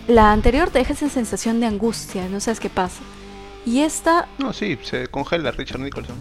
la 0.09 0.33
anterior 0.33 0.71
te 0.71 0.81
deja 0.81 0.93
esa 0.93 1.09
sensación 1.09 1.61
de 1.61 1.67
angustia, 1.67 2.29
no 2.29 2.41
sabes 2.41 2.59
qué 2.59 2.69
pasa. 2.69 3.01
Y 3.67 3.81
esta... 3.81 4.29
No, 4.39 4.53
sí, 4.53 4.79
se 4.83 5.09
congela 5.09 5.51
Richard 5.51 5.81
Nicholson. 5.81 6.17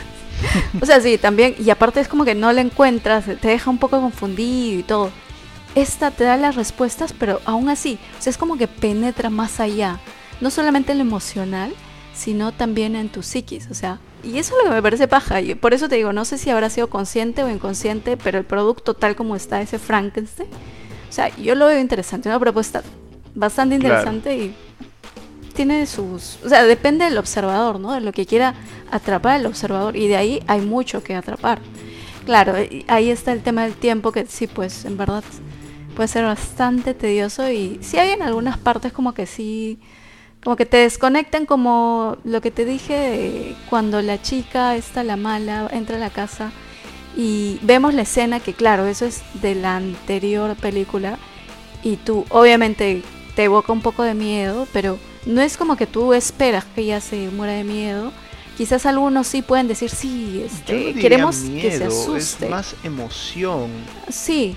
o 0.80 0.86
sea, 0.86 1.00
sí, 1.00 1.18
también. 1.18 1.54
Y 1.58 1.68
aparte 1.68 2.00
es 2.00 2.08
como 2.08 2.24
que 2.24 2.34
no 2.34 2.50
la 2.52 2.62
encuentras, 2.62 3.26
te 3.26 3.48
deja 3.48 3.70
un 3.70 3.78
poco 3.78 4.00
confundido 4.00 4.80
y 4.80 4.82
todo. 4.82 5.10
Esta 5.74 6.10
te 6.10 6.24
da 6.24 6.38
las 6.38 6.56
respuestas, 6.56 7.12
pero 7.12 7.40
aún 7.44 7.68
así, 7.68 7.98
o 8.18 8.22
sea, 8.22 8.30
es 8.30 8.38
como 8.38 8.56
que 8.56 8.66
penetra 8.66 9.28
más 9.28 9.60
allá. 9.60 10.00
No 10.40 10.50
solamente 10.50 10.92
en 10.92 10.98
lo 10.98 11.04
emocional, 11.04 11.74
sino 12.14 12.50
también 12.52 12.96
en 12.96 13.10
tu 13.10 13.22
psiquis. 13.22 13.68
O 13.70 13.74
sea, 13.74 14.00
y 14.24 14.38
eso 14.38 14.54
es 14.56 14.64
lo 14.64 14.70
que 14.70 14.74
me 14.74 14.82
parece 14.82 15.06
paja. 15.06 15.42
Y 15.42 15.54
por 15.54 15.74
eso 15.74 15.86
te 15.86 15.96
digo, 15.96 16.14
no 16.14 16.24
sé 16.24 16.38
si 16.38 16.48
habrá 16.48 16.70
sido 16.70 16.88
consciente 16.88 17.44
o 17.44 17.50
inconsciente, 17.50 18.16
pero 18.16 18.38
el 18.38 18.44
producto 18.44 18.94
tal 18.94 19.16
como 19.16 19.36
está, 19.36 19.60
ese 19.60 19.78
Frankenstein, 19.78 20.48
o 21.10 21.12
sea, 21.12 21.28
yo 21.36 21.54
lo 21.54 21.66
veo 21.66 21.78
interesante. 21.78 22.30
Una 22.30 22.40
propuesta 22.40 22.82
bastante 23.34 23.74
interesante 23.74 24.36
y 24.36 24.54
tiene 25.60 25.84
sus... 25.84 26.38
O 26.42 26.48
sea, 26.48 26.64
depende 26.64 27.04
del 27.04 27.18
observador, 27.18 27.78
¿no? 27.78 27.92
De 27.92 28.00
lo 28.00 28.12
que 28.12 28.24
quiera 28.24 28.54
atrapar 28.90 29.38
el 29.38 29.44
observador. 29.44 29.94
Y 29.94 30.08
de 30.08 30.16
ahí 30.16 30.42
hay 30.46 30.62
mucho 30.62 31.02
que 31.02 31.14
atrapar. 31.14 31.58
Claro, 32.24 32.54
ahí 32.88 33.10
está 33.10 33.32
el 33.32 33.42
tema 33.42 33.64
del 33.64 33.74
tiempo 33.74 34.10
que 34.10 34.24
sí, 34.24 34.46
pues 34.46 34.86
en 34.86 34.96
verdad 34.96 35.22
puede 35.94 36.08
ser 36.08 36.24
bastante 36.24 36.94
tedioso. 36.94 37.50
Y 37.50 37.78
sí 37.82 37.98
hay 37.98 38.12
en 38.12 38.22
algunas 38.22 38.56
partes 38.56 38.90
como 38.90 39.12
que 39.12 39.26
sí... 39.26 39.78
Como 40.42 40.56
que 40.56 40.64
te 40.64 40.78
desconectan 40.78 41.44
como 41.44 42.16
lo 42.24 42.40
que 42.40 42.50
te 42.50 42.64
dije 42.64 43.54
cuando 43.68 44.00
la 44.00 44.22
chica, 44.22 44.76
esta 44.76 45.04
la 45.04 45.16
mala, 45.16 45.68
entra 45.70 45.96
a 45.96 46.00
la 46.00 46.08
casa 46.08 46.52
y 47.14 47.58
vemos 47.60 47.92
la 47.92 48.00
escena 48.00 48.40
que 48.40 48.54
claro, 48.54 48.86
eso 48.86 49.04
es 49.04 49.22
de 49.42 49.54
la 49.54 49.76
anterior 49.76 50.56
película 50.56 51.18
y 51.82 51.96
tú 51.96 52.24
obviamente 52.30 53.02
te 53.36 53.44
evoca 53.44 53.74
un 53.74 53.82
poco 53.82 54.02
de 54.02 54.14
miedo, 54.14 54.66
pero 54.72 54.98
no 55.26 55.40
es 55.40 55.56
como 55.56 55.76
que 55.76 55.86
tú 55.86 56.12
esperas 56.12 56.64
que 56.64 56.82
ella 56.82 57.00
se 57.00 57.28
muera 57.30 57.52
de 57.52 57.64
miedo. 57.64 58.12
Quizás 58.56 58.84
algunos 58.84 59.26
sí 59.26 59.42
pueden 59.42 59.68
decir, 59.68 59.90
sí, 59.90 60.42
este, 60.44 60.94
queremos 60.94 61.36
que 61.36 61.76
se 61.76 61.84
asuste. 61.84 62.44
Es 62.44 62.50
más 62.50 62.74
emoción. 62.84 63.70
Sí, 64.10 64.56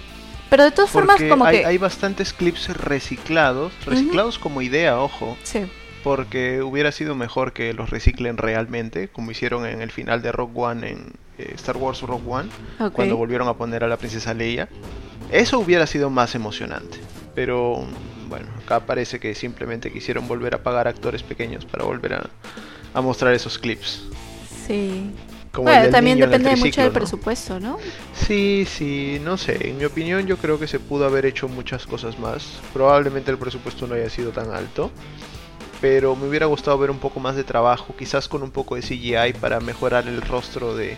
pero 0.49 0.65
de 0.65 0.71
todas 0.71 0.91
formas 0.91 1.19
como 1.29 1.45
hay, 1.45 1.59
que... 1.59 1.65
Hay 1.65 1.77
bastantes 1.79 2.31
clips 2.31 2.67
reciclados, 2.77 3.73
reciclados 3.85 4.37
como 4.37 4.61
idea, 4.61 4.99
ojo. 4.99 5.35
Sí. 5.41 5.65
Porque 6.03 6.61
hubiera 6.61 6.91
sido 6.91 7.15
mejor 7.15 7.53
que 7.53 7.73
los 7.73 7.89
reciclen 7.89 8.37
realmente, 8.37 9.07
como 9.07 9.31
hicieron 9.31 9.65
en 9.65 9.81
el 9.81 9.89
final 9.89 10.21
de 10.21 10.31
Rock 10.31 10.55
One 10.55 10.89
en 10.89 11.13
eh, 11.39 11.53
Star 11.55 11.77
Wars 11.77 12.01
Rock 12.01 12.21
One, 12.27 12.49
cuando 12.91 13.17
volvieron 13.17 13.47
a 13.47 13.55
poner 13.55 13.83
a 13.83 13.87
la 13.87 13.97
princesa 13.97 14.35
Leia. 14.35 14.69
Eso 15.31 15.57
hubiera 15.57 15.87
sido 15.87 16.11
más 16.11 16.35
emocionante. 16.35 16.99
Pero 17.35 17.85
bueno, 18.27 18.47
acá 18.63 18.81
parece 18.81 19.19
que 19.19 19.35
simplemente 19.35 19.91
quisieron 19.91 20.27
volver 20.27 20.55
a 20.55 20.63
pagar 20.63 20.87
actores 20.87 21.23
pequeños 21.23 21.65
para 21.65 21.83
volver 21.83 22.13
a, 22.93 23.01
mostrar 23.01 23.33
esos 23.33 23.57
clips. 23.57 24.03
Sí. 24.67 25.11
bueno, 25.53 25.89
también 25.89 26.19
depende 26.19 26.55
mucho 26.55 26.81
del 26.81 26.91
presupuesto, 26.91 27.59
¿no? 27.59 27.77
Sí, 28.13 28.65
sí, 28.67 29.19
no 29.23 29.37
sé. 29.37 29.69
En 29.69 29.77
mi 29.77 29.85
opinión, 29.85 30.25
yo 30.27 30.37
creo 30.37 30.59
que 30.59 30.67
se 30.67 30.79
pudo 30.79 31.05
haber 31.05 31.25
hecho 31.25 31.47
muchas 31.47 31.85
cosas 31.85 32.19
más. 32.19 32.59
Probablemente 32.71 33.31
el 33.31 33.37
presupuesto 33.37 33.87
no 33.87 33.95
haya 33.95 34.09
sido 34.09 34.31
tan 34.31 34.51
alto. 34.51 34.91
Pero 35.83 36.15
me 36.15 36.29
hubiera 36.29 36.45
gustado 36.45 36.77
ver 36.77 36.89
un 36.89 36.99
poco 36.99 37.19
más 37.19 37.35
de 37.35 37.43
trabajo, 37.43 37.93
quizás 37.99 38.29
con 38.29 38.41
un 38.41 38.51
poco 38.51 38.75
de 38.75 38.81
CGI 38.81 39.33
para 39.41 39.59
mejorar 39.59 40.07
el 40.07 40.21
rostro 40.21 40.77
de, 40.77 40.97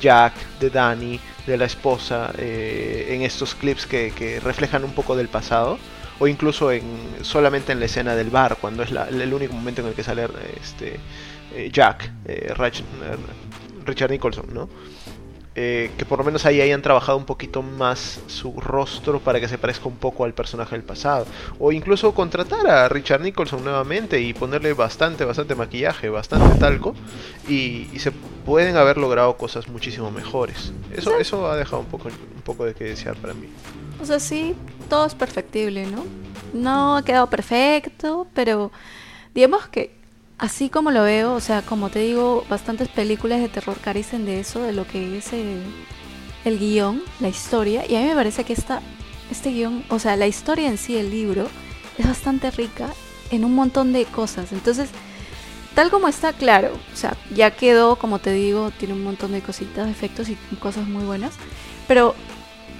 Jack, 0.00 0.34
de 0.58 0.68
Danny, 0.68 1.20
de 1.46 1.56
la 1.56 1.66
esposa, 1.66 2.32
eh, 2.36 3.06
en 3.10 3.22
estos 3.22 3.54
clips 3.54 3.86
que, 3.86 4.12
que 4.18 4.40
reflejan 4.40 4.82
un 4.82 4.90
poco 4.90 5.14
del 5.14 5.28
pasado 5.28 5.78
o 6.18 6.26
incluso 6.26 6.72
en 6.72 6.82
solamente 7.22 7.70
en 7.70 7.78
la 7.78 7.86
escena 7.86 8.16
del 8.16 8.30
bar 8.30 8.56
cuando 8.60 8.82
es 8.82 8.90
el 8.90 9.32
único 9.32 9.54
momento 9.54 9.82
en 9.82 9.86
el 9.86 9.94
que 9.94 10.02
sale 10.02 10.26
este 10.60 10.98
eh, 11.54 11.70
Jack 11.72 12.10
eh, 12.24 12.52
Richard 13.84 14.10
Nicholson 14.10 14.46
no 14.52 14.68
eh, 15.58 15.90
que 15.96 16.04
por 16.04 16.18
lo 16.18 16.24
menos 16.24 16.44
ahí 16.44 16.60
hayan 16.60 16.82
trabajado 16.82 17.16
un 17.16 17.24
poquito 17.24 17.62
más 17.62 18.20
su 18.26 18.60
rostro 18.60 19.20
para 19.20 19.40
que 19.40 19.48
se 19.48 19.56
parezca 19.56 19.88
un 19.88 19.96
poco 19.96 20.24
al 20.24 20.34
personaje 20.34 20.76
del 20.76 20.84
pasado. 20.84 21.26
O 21.58 21.72
incluso 21.72 22.12
contratar 22.12 22.66
a 22.66 22.86
Richard 22.90 23.22
Nicholson 23.22 23.64
nuevamente 23.64 24.20
y 24.20 24.34
ponerle 24.34 24.74
bastante 24.74 25.24
bastante 25.24 25.54
maquillaje 25.54 26.10
bastante 26.10 26.58
talco 26.58 26.94
y, 27.48 27.88
se 27.96 28.12
pueden 28.44 28.76
haber 28.76 28.98
logrado 28.98 29.36
cosas 29.38 29.66
muchísimo 29.66 30.10
mejores. 30.10 30.72
Eso 30.94 31.18
eso 31.18 31.50
ha 31.50 31.56
dejado 31.56 31.80
un 31.80 31.86
poco 31.86 32.08
un 32.08 32.42
poco 32.42 32.66
de 32.66 32.74
que 32.74 32.84
desear 32.84 33.16
para 33.16 33.32
mí. 33.32 33.48
O 34.00 34.04
sea, 34.04 34.20
sí, 34.20 34.54
todo 34.90 35.06
es 35.06 35.14
perfectible, 35.14 35.86
¿no? 35.86 36.04
No 36.52 36.98
ha 36.98 37.02
quedado 37.02 37.28
perfecto, 37.28 38.26
pero 38.34 38.70
digamos 39.34 39.66
que 39.68 39.96
así 40.38 40.68
como 40.68 40.90
lo 40.90 41.02
veo, 41.02 41.34
o 41.34 41.40
sea, 41.40 41.62
como 41.62 41.90
te 41.90 42.00
digo, 42.00 42.44
bastantes 42.48 42.88
películas 42.88 43.40
de 43.40 43.48
terror 43.48 43.76
carecen 43.78 44.24
de 44.26 44.40
eso, 44.40 44.62
de 44.62 44.72
lo 44.72 44.86
que 44.86 45.18
es 45.18 45.32
el, 45.32 45.62
el 46.44 46.58
guion, 46.58 47.02
la 47.20 47.28
historia, 47.28 47.84
y 47.88 47.96
a 47.96 48.00
mí 48.00 48.06
me 48.06 48.14
parece 48.14 48.44
que 48.44 48.52
esta, 48.52 48.80
este 49.30 49.50
guion, 49.50 49.84
o 49.88 49.98
sea, 49.98 50.16
la 50.16 50.26
historia 50.26 50.68
en 50.68 50.78
sí, 50.78 50.96
el 50.96 51.10
libro, 51.10 51.48
es 51.98 52.06
bastante 52.06 52.50
rica 52.50 52.90
en 53.30 53.44
un 53.44 53.54
montón 53.54 53.92
de 53.92 54.04
cosas. 54.04 54.52
Entonces, 54.52 54.90
tal 55.74 55.90
como 55.90 56.08
está 56.08 56.32
claro, 56.32 56.72
o 56.92 56.96
sea, 56.96 57.16
ya 57.34 57.50
quedó, 57.50 57.96
como 57.96 58.18
te 58.18 58.32
digo, 58.32 58.70
tiene 58.70 58.94
un 58.94 59.02
montón 59.02 59.32
de 59.32 59.40
cositas, 59.40 59.88
efectos 59.88 60.28
y 60.28 60.36
cosas 60.56 60.86
muy 60.86 61.04
buenas, 61.04 61.34
pero 61.88 62.14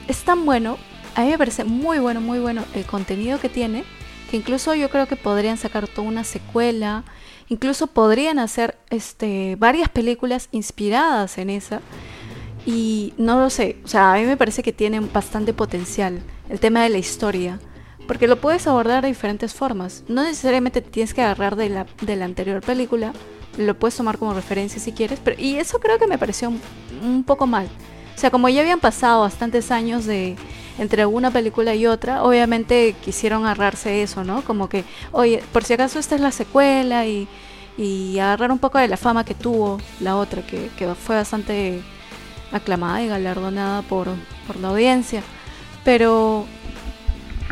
es 0.09 0.23
tan 0.23 0.45
bueno 0.45 0.79
a 1.17 1.23
mí 1.23 1.31
me 1.31 1.39
parece 1.39 1.65
muy 1.65 1.99
bueno, 1.99 2.21
muy 2.21 2.39
bueno 2.39 2.65
el 2.75 2.85
contenido 2.85 3.41
que 3.41 3.49
tiene, 3.49 3.85
que 4.31 4.37
incluso 4.37 4.75
yo 4.75 4.91
creo 4.91 5.09
que 5.09 5.17
podrían 5.17 5.57
sacar 5.57 5.89
toda 5.89 6.07
una 6.07 6.25
secuela, 6.25 7.05
incluso 7.49 7.87
podrían 7.87 8.39
hacer 8.39 8.79
este, 8.91 9.57
varias 9.59 9.89
películas 9.89 10.49
inspiradas 10.53 11.39
en 11.39 11.51
esa. 11.51 11.81
Y 12.65 13.15
no 13.17 13.41
lo 13.41 13.49
sé, 13.49 13.77
o 13.85 13.89
sea, 13.89 14.13
a 14.13 14.17
mí 14.17 14.25
me 14.25 14.37
parece 14.37 14.63
que 14.63 14.73
tiene 14.73 14.99
bastante 15.01 15.53
potencial 15.53 16.21
el 16.49 16.59
tema 16.59 16.83
de 16.83 16.89
la 16.89 16.99
historia, 16.99 17.61
porque 18.09 18.27
lo 18.27 18.41
puedes 18.41 18.67
abordar 18.67 19.03
de 19.03 19.09
diferentes 19.09 19.55
formas. 19.55 20.03
No 20.09 20.25
necesariamente 20.25 20.83
tienes 20.83 21.15
que 21.15 21.23
agarrar 21.23 21.55
de 21.55 21.69
la, 21.69 21.87
de 22.03 22.17
la 22.17 22.25
anterior 22.25 22.61
película, 22.63 23.13
lo 23.57 23.79
puedes 23.79 23.97
tomar 23.97 24.19
como 24.19 24.35
referencia 24.35 24.81
si 24.81 24.93
quieres, 24.93 25.21
pero, 25.23 25.41
y 25.41 25.57
eso 25.57 25.79
creo 25.79 25.99
que 25.99 26.09
me 26.09 26.19
pareció 26.19 26.53
un 27.03 27.23
poco 27.25 27.47
mal. 27.47 27.69
O 28.17 28.19
sea, 28.19 28.31
como 28.31 28.49
ya 28.49 28.63
habían 28.63 28.81
pasado 28.81 29.21
bastantes 29.21 29.71
años 29.71 30.05
de, 30.05 30.37
entre 30.79 31.07
una 31.07 31.31
película 31.31 31.75
y 31.75 31.87
otra, 31.87 32.23
obviamente 32.23 32.95
quisieron 33.05 33.45
agarrarse 33.45 34.03
eso, 34.03 34.25
¿no? 34.25 34.43
Como 34.43 34.69
que, 34.69 34.85
oye, 35.13 35.43
por 35.53 35.65
si 35.65 35.75
acaso 35.75 35.99
esta 35.99 36.15
es 36.15 36.21
la 36.21 36.33
secuela 36.33 37.07
y, 37.07 37.29
y 37.79 38.19
agarrar 38.19 38.53
un 38.53 38.59
poco 38.59 38.79
de 38.79 38.89
la 38.89 38.97
fama 38.97 39.25
que 39.25 39.35
tuvo 39.35 39.79
la 40.01 40.17
otra, 40.17 40.43
que, 40.47 40.71
que 40.77 40.95
fue 40.95 41.17
bastante 41.17 41.83
aclamada 42.53 43.03
y 43.03 43.09
galardonada 43.09 43.83
por, 43.83 44.09
por 44.47 44.57
la 44.57 44.69
audiencia. 44.69 45.23
Pero, 45.85 46.47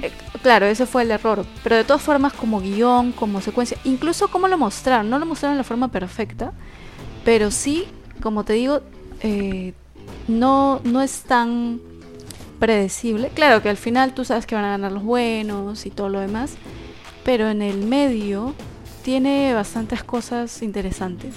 eh, 0.03 0.11
claro, 0.43 0.67
ese 0.67 0.87
fue 0.87 1.03
el 1.03 1.11
error. 1.11 1.45
Pero 1.63 1.77
de 1.77 1.85
todas 1.85 2.03
formas, 2.03 2.33
como 2.33 2.61
guion, 2.61 3.13
como 3.13 3.41
secuencia, 3.41 3.79
incluso 3.85 4.29
cómo 4.29 4.49
lo 4.49 4.59
mostraron, 4.59 5.09
no 5.09 5.19
lo 5.19 5.27
mostraron 5.27 5.57
de 5.57 5.61
la 5.61 5.65
forma 5.65 5.89
perfecta, 5.89 6.53
pero 7.25 7.51
sí, 7.51 7.87
como 8.23 8.45
te 8.45 8.53
digo, 8.55 8.81
eh, 9.21 9.73
no, 10.29 10.81
no 10.85 11.01
es 11.01 11.23
tan 11.23 11.81
predecible. 12.59 13.29
Claro 13.29 13.63
que 13.63 13.69
al 13.69 13.77
final 13.77 14.15
tú 14.15 14.25
sabes 14.25 14.47
que 14.47 14.55
van 14.55 14.65
a 14.65 14.71
ganar 14.71 14.93
los 14.93 15.03
buenos 15.03 15.87
y 15.87 15.91
todo 15.91 16.09
lo 16.09 16.21
demás. 16.21 16.55
pero 17.25 17.49
en 17.49 17.63
el 17.63 17.79
medio 17.87 18.55
tiene 19.03 19.55
bastantes 19.55 20.05
cosas 20.05 20.63
interesantes 20.63 21.35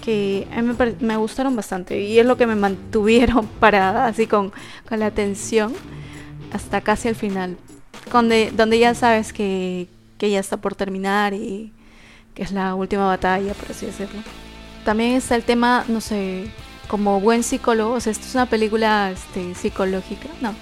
que 0.00 0.48
a 0.52 0.62
mí 0.62 0.74
me, 0.76 0.94
me 1.00 1.16
gustaron 1.16 1.54
bastante 1.54 2.00
y 2.00 2.18
es 2.18 2.26
lo 2.26 2.36
que 2.36 2.46
me 2.46 2.54
mantuvieron 2.54 3.46
parada 3.60 4.06
así 4.06 4.26
con, 4.26 4.52
con 4.88 4.98
la 4.98 5.06
atención 5.06 5.74
hasta 6.52 6.80
casi 6.80 7.08
el 7.08 7.14
final, 7.14 7.56
donde, 8.12 8.50
donde 8.56 8.78
ya 8.78 8.94
sabes 8.94 9.32
que, 9.32 9.88
que 10.18 10.30
ya 10.30 10.40
está 10.40 10.56
por 10.56 10.74
terminar 10.74 11.34
y 11.34 11.72
que 12.34 12.42
es 12.42 12.52
la 12.52 12.74
última 12.74 13.06
batalla, 13.06 13.54
por 13.54 13.70
así 13.70 13.86
decirlo. 13.86 14.20
También 14.84 15.12
está 15.12 15.36
el 15.36 15.44
tema, 15.44 15.84
no 15.88 16.00
sé, 16.00 16.50
como 16.90 17.20
buen 17.20 17.44
psicólogo, 17.44 17.94
o 17.94 18.00
sea, 18.00 18.10
esto 18.10 18.26
es 18.26 18.34
una 18.34 18.46
película 18.46 19.12
este, 19.12 19.54
psicológica, 19.54 20.26
no, 20.40 20.52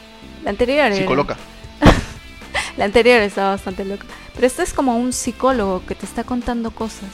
la 0.44 0.50
anterior 0.50 0.78
era- 0.78 0.94
Psicoloca. 0.94 1.36
la 2.76 2.84
anterior 2.84 3.20
estaba 3.22 3.50
bastante 3.50 3.84
loca. 3.86 4.04
Pero 4.34 4.46
este 4.46 4.62
es 4.62 4.74
como 4.74 4.96
un 4.98 5.12
psicólogo 5.14 5.82
que 5.86 5.94
te 5.94 6.04
está 6.04 6.24
contando 6.24 6.70
cosas 6.70 7.08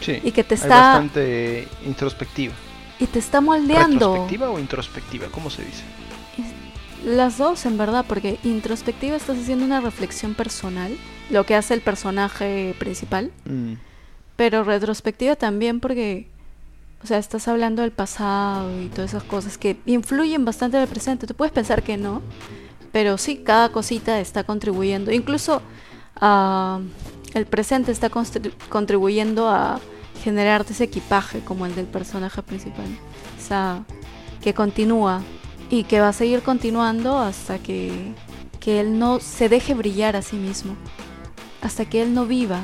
Sí. 0.00 0.20
y 0.22 0.30
que 0.30 0.44
te 0.44 0.54
está 0.54 0.68
bastante 0.68 1.66
introspectiva. 1.84 2.54
y 3.00 3.06
te 3.06 3.18
está 3.18 3.40
moldeando. 3.40 4.12
¿Retrospectiva 4.12 4.50
o 4.50 4.58
introspectiva? 4.60 5.26
¿Cómo 5.32 5.50
se 5.50 5.64
dice? 5.64 5.82
Las 7.04 7.36
dos, 7.36 7.66
en 7.66 7.76
verdad, 7.78 8.04
porque 8.06 8.38
introspectiva 8.44 9.16
estás 9.16 9.36
haciendo 9.36 9.64
una 9.64 9.80
reflexión 9.80 10.34
personal, 10.34 10.96
lo 11.30 11.44
que 11.44 11.56
hace 11.56 11.74
el 11.74 11.80
personaje 11.80 12.76
principal, 12.78 13.32
Mm, 13.44 13.72
pero 14.36 14.62
retrospectiva 14.62 15.34
también 15.34 15.80
porque, 15.80 16.28
o 17.02 17.06
sea, 17.06 17.18
estás 17.18 17.48
hablando 17.48 17.82
del 17.82 17.90
pasado 17.90 18.80
y 18.80 18.88
todas 18.88 19.10
esas 19.10 19.24
cosas 19.24 19.58
que 19.58 19.76
influyen 19.86 20.44
bastante 20.44 20.76
en 20.76 20.84
el 20.84 20.88
presente. 20.88 21.26
Tú 21.26 21.34
puedes 21.34 21.52
pensar 21.52 21.82
que 21.82 21.96
no, 21.96 22.22
pero 22.92 23.18
sí, 23.18 23.38
cada 23.38 23.70
cosita 23.70 24.20
está 24.20 24.44
contribuyendo. 24.44 25.10
Incluso 25.10 25.62
ah, 26.16 26.80
el 27.34 27.46
presente 27.46 27.90
está 27.90 28.08
contribuyendo 28.68 29.48
a 29.48 29.80
generarte 30.22 30.74
ese 30.74 30.84
equipaje 30.84 31.40
como 31.40 31.66
el 31.66 31.74
del 31.74 31.86
personaje 31.86 32.40
principal. 32.42 32.86
O 33.36 33.42
sea, 33.44 33.84
que 34.40 34.54
continúa 34.54 35.22
y 35.70 35.84
que 35.84 36.00
va 36.00 36.08
a 36.08 36.12
seguir 36.12 36.42
continuando 36.42 37.18
hasta 37.18 37.58
que, 37.58 38.12
que 38.60 38.78
él 38.78 38.98
no 38.98 39.18
se 39.18 39.48
deje 39.48 39.74
brillar 39.74 40.14
a 40.14 40.22
sí 40.22 40.36
mismo. 40.36 40.76
Hasta 41.62 41.84
que 41.84 42.02
él 42.02 42.14
no 42.14 42.26
viva. 42.26 42.60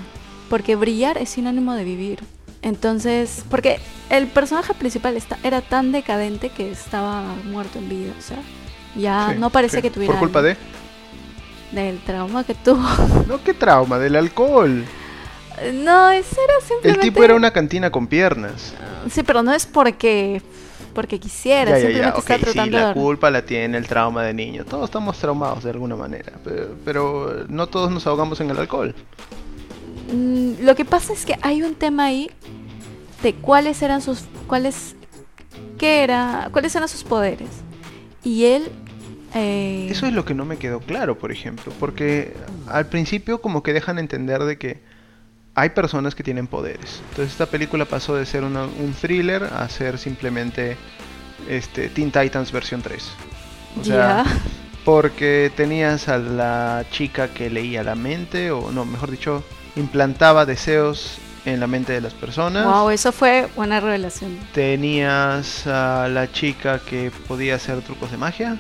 Porque 0.49 0.77
brillar 0.77 1.19
es 1.19 1.31
sinónimo 1.31 1.75
de 1.75 1.85
vivir. 1.85 2.38
Entonces, 2.63 3.45
porque 3.51 3.81
el 4.11 4.27
personaje 4.27 4.75
principal 4.75 5.17
está, 5.17 5.39
era 5.43 5.61
tan 5.61 5.93
decadente 5.93 6.51
que 6.51 6.71
estaba 6.71 7.23
muerto 7.45 7.79
en 7.79 7.89
vida. 7.89 8.13
O 8.19 8.23
sea, 8.23 8.39
ya 8.97 9.31
sí, 9.33 9.39
no 9.39 9.51
parecía 9.51 9.79
sí. 9.79 9.83
que 9.83 9.91
tuviera 9.91 10.15
Por 10.15 10.21
culpa 10.21 10.43
de... 10.43 10.57
del 11.73 11.99
trauma 12.01 12.45
que 12.45 12.55
tuvo. 12.55 12.83
No, 13.29 13.43
qué 13.43 13.55
trauma, 13.55 13.99
del 13.99 14.17
alcohol. 14.17 14.85
No, 15.75 16.11
eso 16.11 16.37
era 16.43 16.55
El 16.57 16.63
simplemente. 16.63 17.03
tipo 17.03 17.23
era 17.25 17.35
una 17.35 17.51
cantina 17.51 17.91
con 17.91 18.07
piernas. 18.07 18.75
Sí, 19.11 19.23
pero 19.23 19.43
no 19.43 19.53
es 19.53 19.67
porque 19.67 20.43
porque 20.95 21.21
quisiera, 21.21 21.73
Ya, 21.73 21.79
ya, 21.79 21.87
simplemente 21.87 22.17
ya, 22.17 22.19
está 22.19 22.35
ok, 22.35 22.39
sí, 22.39 22.45
tratando 22.45 22.79
la 22.79 22.93
culpa 22.95 23.31
la 23.31 23.43
tiene 23.43 23.79
el 23.79 23.87
trauma 23.87 24.25
de 24.25 24.35
niño. 24.35 24.65
Todos 24.65 24.87
estamos 24.87 25.17
traumados 25.19 25.63
de 25.63 25.71
alguna 25.71 25.95
manera, 25.95 26.33
pero, 26.43 26.75
pero 26.85 27.45
no 27.49 27.69
todos 27.69 27.91
nos 27.93 28.07
ahogamos 28.09 28.41
en 28.41 28.51
el 28.51 28.59
alcohol. 28.59 28.95
Mm, 30.13 30.65
lo 30.65 30.75
que 30.75 30.85
pasa 30.85 31.13
es 31.13 31.25
que 31.27 31.37
hay 31.43 31.63
un 31.63 31.75
tema 31.75 32.07
ahí 32.07 32.31
de 33.23 33.35
cuáles 33.35 33.83
eran 33.83 34.01
sus 34.01 34.25
cuáles 34.47 34.95
qué 35.79 36.03
era, 36.03 36.49
cuáles 36.53 36.75
eran 36.75 36.89
sus 36.89 37.05
poderes. 37.05 37.49
Y 38.25 38.45
él 38.45 38.69
eh, 39.35 39.89
Eso 39.91 40.07
es 40.07 40.13
lo 40.13 40.25
que 40.25 40.35
no 40.35 40.45
me 40.45 40.57
quedó 40.57 40.81
claro, 40.81 41.19
por 41.19 41.31
ejemplo, 41.33 41.73
porque 41.79 42.35
al 42.67 42.87
principio 42.87 43.41
como 43.43 43.63
que 43.63 43.73
dejan 43.73 43.99
entender 43.99 44.43
de 44.45 44.57
que 44.59 44.81
hay 45.55 45.71
personas 45.71 46.15
que 46.15 46.23
tienen 46.23 46.47
poderes. 46.47 47.01
Entonces 47.11 47.33
esta 47.33 47.47
película 47.47 47.85
pasó 47.85 48.15
de 48.15 48.25
ser 48.25 48.45
una- 48.45 48.65
un 48.65 48.95
thriller 48.99 49.43
a 49.45 49.69
ser 49.69 49.99
simplemente 49.99 50.77
este 51.49 51.89
Teen 51.89 52.11
Titans 52.13 52.53
versión 52.53 52.81
3. 52.81 53.11
O 53.81 53.85
sea, 53.85 54.25
porque 54.85 55.53
tenías 55.55 56.09
a 56.09 56.19
la 56.19 56.85
chica 56.91 57.29
que 57.29 57.51
leía 57.51 57.83
la 57.83 57.95
mente, 57.95 58.51
o 58.51 58.71
no, 58.73 58.85
mejor 58.85 59.11
dicho, 59.11 59.45
implantaba 59.79 60.45
deseos 60.47 61.19
en 61.45 61.61
la 61.61 61.67
mente 61.67 61.93
de 61.93 62.01
las 62.01 62.15
personas. 62.15 62.65
Wow, 62.65 62.91
eso 62.91 63.13
fue 63.13 63.49
una 63.57 63.81
revelación. 63.81 64.39
Tenías 64.53 65.67
a 65.67 66.09
la 66.09 66.31
chica 66.31 66.81
que 66.81 67.11
podía 67.27 67.55
hacer 67.55 67.81
trucos 67.83 68.11
de 68.11 68.17
magia, 68.17 68.59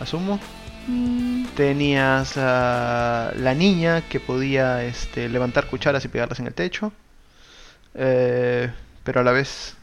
asumo. 0.00 0.38
Mm, 0.86 1.46
Tenías 1.54 2.36
a 2.36 3.32
la 3.36 3.54
niña 3.54 4.02
que 4.08 4.20
podía 4.20 4.82
este, 4.84 5.28
levantar 5.28 5.66
cucharas 5.66 6.04
y 6.04 6.08
pegarlas 6.08 6.40
en 6.40 6.46
el 6.46 6.54
techo. 6.54 6.92
Eh, 7.94 8.70
pero 9.04 9.20
a 9.20 9.24
la 9.24 9.32
vez... 9.32 9.76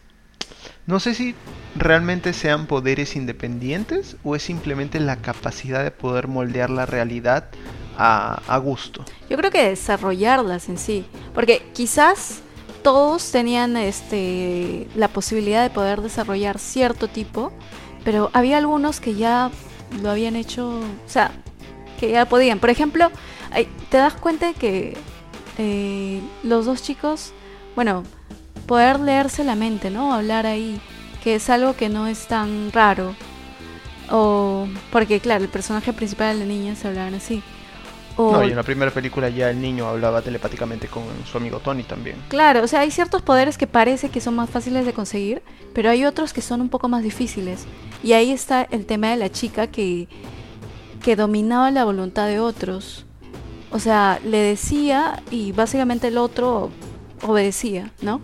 No 0.88 1.00
sé 1.00 1.14
si 1.14 1.36
realmente 1.76 2.34
sean 2.34 2.66
poderes 2.66 3.16
independientes 3.16 4.18
o 4.24 4.36
es 4.36 4.42
simplemente 4.42 5.00
la 5.00 5.18
capacidad 5.18 5.84
de 5.84 5.92
poder 5.92 6.28
moldear 6.28 6.72
la 6.72 6.88
realidad 6.88 7.46
a, 8.00 8.58
gusto. 8.60 9.04
Yo 9.30 9.38
creo 9.38 9.52
que 9.52 9.70
desarrollarlas 9.70 10.70
en 10.70 10.78
sí, 10.78 11.06
porque 11.34 11.70
quizás 11.74 12.42
todos 12.82 13.32
tenían 13.32 13.76
este 13.76 14.88
la 14.96 15.10
posibilidad 15.10 15.62
de 15.62 15.70
poder 15.70 16.02
desarrollar 16.02 16.60
cierto 16.60 17.10
tipo, 17.10 17.52
pero 18.06 18.30
había 18.34 18.58
algunos 18.58 19.02
que 19.02 19.16
ya 19.16 19.52
lo 20.02 20.10
habían 20.10 20.38
hecho, 20.38 20.70
o 20.70 21.10
sea, 21.10 21.32
que 22.00 22.12
ya 22.12 22.26
podían. 22.26 22.60
Por 22.60 22.70
ejemplo, 22.70 23.12
te 23.90 23.98
das 23.98 24.14
cuenta 24.14 24.48
de 24.48 24.54
que 24.54 24.98
eh, 25.58 26.22
los 26.44 26.66
dos 26.66 26.82
chicos, 26.82 27.34
bueno, 27.76 28.04
poder 28.66 29.00
leerse 29.02 29.44
la 29.44 29.56
mente, 29.56 29.90
¿no? 29.90 30.14
Hablar 30.14 30.46
ahí, 30.46 30.80
que 31.22 31.36
es 31.36 31.50
algo 31.50 31.76
que 31.76 31.90
no 31.90 32.08
es 32.08 32.28
tan 32.28 32.72
raro. 32.72 33.14
O 34.10 34.68
porque 34.92 35.20
claro, 35.20 35.44
el 35.44 35.50
personaje 35.50 35.92
principal 35.92 36.40
de 36.40 36.46
la 36.46 36.52
niña 36.52 36.76
se 36.76 36.88
hablaban 36.88 37.14
así. 37.14 37.44
O 38.22 38.34
No, 38.34 38.44
y 38.44 38.50
en 38.50 38.58
la 38.58 38.64
primera 38.64 38.92
película 38.92 39.30
ya 39.30 39.50
el 39.50 39.62
niño 39.62 39.88
hablaba 39.88 40.22
telepáticamente 40.22 40.90
con 40.90 41.04
su 41.26 41.38
amigo 41.38 41.60
Tony 41.60 41.84
también. 41.84 42.18
Claro, 42.28 42.62
o 42.64 42.68
sea, 42.68 42.82
hay 42.82 42.92
ciertos 42.92 43.22
poderes 43.22 43.58
que 43.58 43.66
parece 43.66 44.10
que 44.10 44.20
son 44.20 44.36
más 44.36 44.50
fáciles 44.50 44.86
de 44.86 44.92
conseguir, 44.92 45.42
pero 45.74 45.90
hay 45.90 46.04
otros 46.04 46.34
que 46.34 46.42
son 46.42 46.60
un 46.60 46.68
poco 46.68 46.90
más 46.90 47.02
difíciles. 47.02 47.66
Y 48.04 48.12
ahí 48.12 48.32
está 48.32 48.64
el 48.64 48.86
tema 48.86 49.12
de 49.12 49.16
la 49.16 49.32
chica 49.32 49.68
que, 49.68 50.10
que 51.02 51.16
dominaba 51.16 51.72
la 51.72 51.86
voluntad 51.86 52.28
de 52.28 52.42
otros. 52.42 53.06
O 53.72 53.80
sea, 53.80 54.20
le 54.26 54.40
decía 54.40 55.24
y 55.32 55.54
básicamente 55.54 56.10
el 56.10 56.18
otro 56.18 56.72
obedecía, 57.22 57.94
¿no? 58.02 58.20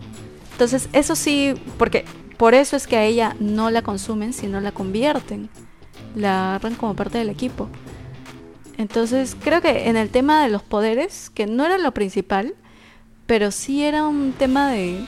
Entonces, 0.52 0.90
eso 0.92 1.16
sí, 1.16 1.54
porque 1.78 2.04
por 2.36 2.54
eso 2.54 2.76
es 2.76 2.86
que 2.86 2.98
a 2.98 3.06
ella 3.06 3.38
no 3.40 3.70
la 3.70 3.82
consumen, 3.82 4.34
sino 4.34 4.60
la 4.60 4.74
convierten. 4.74 5.50
La 6.16 6.50
agarran 6.50 6.76
como 6.76 6.96
parte 6.96 7.18
del 7.18 7.30
equipo. 7.30 7.70
Entonces, 8.78 9.36
creo 9.42 9.62
que 9.62 9.90
en 9.90 9.98
el 9.98 10.10
tema 10.10 10.44
de 10.44 10.50
los 10.50 10.62
poderes, 10.62 11.30
que 11.34 11.46
no 11.48 11.66
era 11.66 11.78
lo 11.78 11.94
principal, 11.94 12.56
pero 13.26 13.52
sí 13.52 13.84
era 13.84 14.08
un 14.08 14.34
tema 14.34 14.72
de 14.72 15.06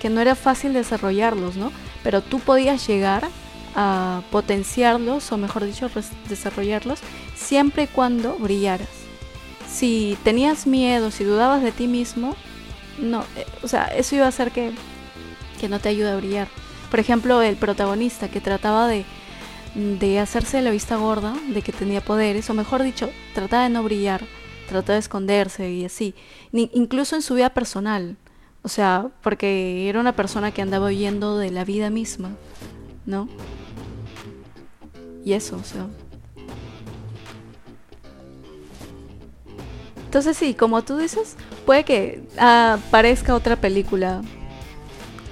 que 0.00 0.10
no 0.10 0.20
era 0.20 0.34
fácil 0.34 0.72
desarrollarlos, 0.72 1.56
¿no? 1.56 1.72
Pero 2.02 2.22
tú 2.22 2.38
podías 2.38 2.86
llegar 2.86 3.28
a 3.74 4.22
potenciarlos 4.30 5.30
o 5.32 5.36
mejor 5.36 5.64
dicho 5.64 5.90
desarrollarlos 6.28 7.00
siempre 7.34 7.84
y 7.84 7.86
cuando 7.88 8.36
brillaras. 8.36 8.88
Si 9.68 10.16
tenías 10.22 10.66
miedo, 10.66 11.10
si 11.10 11.24
dudabas 11.24 11.62
de 11.62 11.72
ti 11.72 11.88
mismo, 11.88 12.36
no, 12.98 13.22
eh, 13.36 13.44
o 13.62 13.68
sea, 13.68 13.84
eso 13.86 14.16
iba 14.16 14.24
a 14.24 14.28
hacer 14.28 14.52
que 14.52 14.72
que 15.56 15.68
no 15.68 15.80
te 15.80 15.88
ayude 15.88 16.10
a 16.10 16.16
brillar. 16.16 16.48
Por 16.90 17.00
ejemplo, 17.00 17.42
el 17.42 17.56
protagonista 17.56 18.28
que 18.28 18.40
trataba 18.40 18.86
de 18.86 19.04
de 19.76 20.18
hacerse 20.18 20.62
la 20.62 20.70
vista 20.70 20.96
gorda, 20.96 21.34
de 21.48 21.60
que 21.60 21.70
tenía 21.70 22.00
poderes, 22.00 22.48
o 22.48 22.54
mejor 22.54 22.82
dicho, 22.82 23.10
trataba 23.34 23.64
de 23.64 23.68
no 23.68 23.82
brillar, 23.82 24.24
trataba 24.68 24.94
de 24.94 25.00
esconderse 25.00 25.70
y 25.70 25.84
así, 25.84 26.14
incluso 26.52 27.14
en 27.14 27.22
su 27.22 27.34
vida 27.34 27.50
personal, 27.50 28.16
o 28.62 28.68
sea, 28.68 29.10
porque 29.22 29.88
era 29.88 30.00
una 30.00 30.16
persona 30.16 30.50
que 30.50 30.62
andaba 30.62 30.86
huyendo 30.86 31.36
de 31.36 31.50
la 31.50 31.64
vida 31.64 31.90
misma, 31.90 32.30
¿no? 33.04 33.28
Y 35.24 35.34
eso, 35.34 35.56
o 35.56 35.64
sea. 35.64 35.86
Entonces 40.06 40.36
sí, 40.38 40.54
como 40.54 40.82
tú 40.82 40.96
dices, 40.96 41.36
puede 41.66 41.84
que 41.84 42.22
aparezca 42.38 43.34
otra 43.34 43.56
película. 43.56 44.22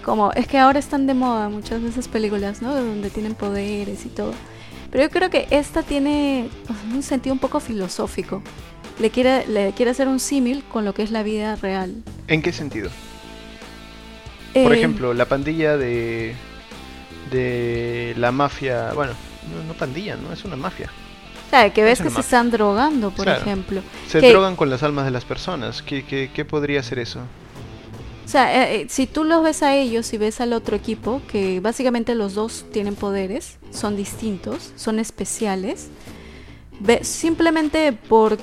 Como, 0.05 0.33
es 0.33 0.47
que 0.47 0.59
ahora 0.59 0.79
están 0.79 1.07
de 1.07 1.15
moda 1.15 1.49
muchas 1.49 1.83
de 1.83 1.89
esas 1.89 2.09
películas, 2.09 2.61
¿no? 2.63 2.75
Donde 2.75 3.09
tienen 3.11 3.35
poderes 3.35 4.05
y 4.05 4.09
todo. 4.11 4.33
Pero 4.91 5.05
yo 5.05 5.11
creo 5.11 5.31
que 5.31 5.47
esta 5.51 5.83
tiene 5.83 6.49
un 6.93 7.03
sentido 7.03 7.33
un 7.33 7.39
poco 7.39 7.59
filosófico. 7.59 8.43
Le 9.01 9.11
quiere, 9.11 9.47
le 9.49 9.73
quiere 9.73 9.91
hacer 9.91 10.07
un 10.07 10.21
símil 10.21 10.63
con 10.65 10.85
lo 10.85 10.95
que 10.95 11.03
es 11.03 11.11
la 11.11 11.23
vida 11.23 11.57
real. 11.57 12.03
¿En 12.29 12.43
qué 12.43 12.53
sentido? 12.53 12.91
Por 14.53 14.73
Eh, 14.73 14.79
ejemplo, 14.79 15.15
la 15.15 15.25
pandilla 15.27 15.77
de 15.77 16.35
de 17.31 18.15
la 18.19 18.31
mafia, 18.31 18.93
bueno, 18.93 19.15
no, 19.53 19.65
no 19.65 19.75
pandilla, 19.75 20.15
no 20.17 20.33
es 20.33 20.45
una 20.45 20.55
mafia. 20.57 20.91
Claro, 21.51 21.73
que 21.73 21.83
ves 21.83 21.95
Eso 21.95 22.03
que 22.05 22.09
es 22.09 22.15
se 22.15 22.21
están 22.21 22.51
drogando, 22.51 23.11
por 23.11 23.25
Claro. 23.25 23.41
ejemplo. 23.41 23.81
Se 24.07 24.21
que- 24.21 24.31
drogan 24.31 24.55
con 24.55 24.69
las 24.71 24.83
almas 24.83 25.05
de 25.07 25.11
las 25.11 25.25
personas. 25.25 25.83
¿Qué, 25.83 26.05
qué, 26.05 26.31
qué 26.33 26.45
podría 26.45 26.83
ser 26.83 26.99
eso? 27.01 27.21
O 28.25 28.29
sea, 28.29 28.65
eh, 28.73 28.81
eh, 28.83 28.87
si 28.89 29.07
tú 29.07 29.23
los 29.25 29.43
ves 29.45 29.63
a 29.63 29.75
ellos 29.77 30.13
y 30.13 30.19
ves 30.19 30.41
al 30.41 30.53
otro 30.55 30.77
equipo, 30.77 31.21
que 31.29 31.61
básicamente 31.61 32.15
los 32.15 32.35
dos 32.35 32.65
tienen 32.73 32.95
poderes, 32.95 33.59
son 33.71 33.97
distintos, 33.97 34.73
son 34.77 34.99
especiales, 34.99 35.89
ve- 36.81 37.05
simplemente 37.05 37.93
por 37.93 38.39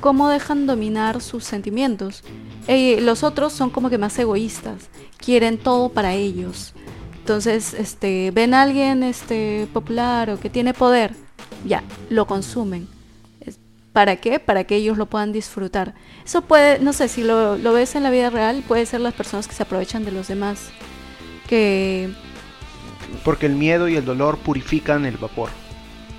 cómo 0.00 0.28
dejan 0.28 0.66
dominar 0.66 1.20
sus 1.20 1.44
sentimientos. 1.44 2.22
Eh, 2.66 3.00
los 3.00 3.22
otros 3.22 3.52
son 3.52 3.70
como 3.70 3.88
que 3.88 3.98
más 3.98 4.18
egoístas, 4.18 4.88
quieren 5.16 5.58
todo 5.58 5.88
para 5.90 6.14
ellos. 6.14 6.74
Entonces, 7.20 7.74
este, 7.74 8.30
ven 8.32 8.52
a 8.52 8.62
alguien 8.62 9.02
este, 9.02 9.68
popular 9.72 10.30
o 10.30 10.40
que 10.40 10.50
tiene 10.50 10.74
poder, 10.74 11.14
ya, 11.64 11.82
lo 12.10 12.26
consumen. 12.26 12.88
¿Para 13.98 14.14
qué? 14.14 14.38
Para 14.38 14.62
que 14.62 14.76
ellos 14.76 14.96
lo 14.96 15.06
puedan 15.06 15.32
disfrutar. 15.32 15.92
Eso 16.24 16.42
puede, 16.42 16.78
no 16.78 16.92
sé, 16.92 17.08
si 17.08 17.24
lo, 17.24 17.58
lo 17.58 17.72
ves 17.72 17.96
en 17.96 18.04
la 18.04 18.10
vida 18.10 18.30
real, 18.30 18.62
puede 18.68 18.86
ser 18.86 19.00
las 19.00 19.12
personas 19.12 19.48
que 19.48 19.54
se 19.56 19.64
aprovechan 19.64 20.04
de 20.04 20.12
los 20.12 20.28
demás. 20.28 20.68
Que... 21.48 22.08
Porque 23.24 23.46
el 23.46 23.56
miedo 23.56 23.88
y 23.88 23.96
el 23.96 24.04
dolor 24.04 24.38
purifican 24.38 25.04
el 25.04 25.16
vapor. 25.16 25.50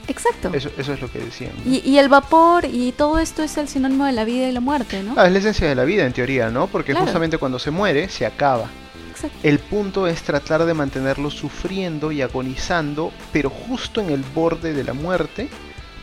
Exacto. 0.10 0.52
Eso, 0.54 0.70
eso 0.78 0.92
es 0.92 1.00
lo 1.00 1.10
que 1.10 1.20
decían. 1.20 1.54
Y, 1.65 1.78
y 1.89 2.00
el 2.00 2.10
vapor 2.10 2.65
y 2.65 2.92
todo 2.92 3.18
esto 3.18 3.44
es 3.44 3.56
el 3.56 3.70
sinónimo 3.70 4.04
de 4.04 4.12
la 4.12 4.26
vida 4.26 4.50
y 4.50 4.52
la 4.52 4.60
muerte, 4.60 5.02
¿no? 5.02 5.13
Ah, 5.15 5.28
es 5.28 5.32
la 5.32 5.39
esencia 5.39 5.70
de 5.70 5.76
la 5.76 5.86
vida 5.86 6.06
en 6.06 6.12
teoría, 6.12 6.50
¿no? 6.50 6.68
Porque 6.68 6.92
Claro. 6.92 7.06
justamente 7.06 7.38
cuando 7.38 7.60
se 7.60 7.72
muere, 7.72 8.10
se 8.10 8.26
acaba. 8.26 8.65
Exacto. 9.10 9.38
El 9.42 9.58
punto 9.60 10.06
es 10.06 10.22
tratar 10.24 10.65
de 10.65 10.74
mantenerlo 10.74 11.32
sufriendo 11.32 12.12
y 12.12 12.22
agonizando, 12.24 13.13
pero 13.32 13.50
justo 13.50 14.02
en 14.02 14.10
el 14.10 14.24
borde 14.36 14.74
de 14.74 14.84
la 14.84 14.92
muerte, 14.92 15.48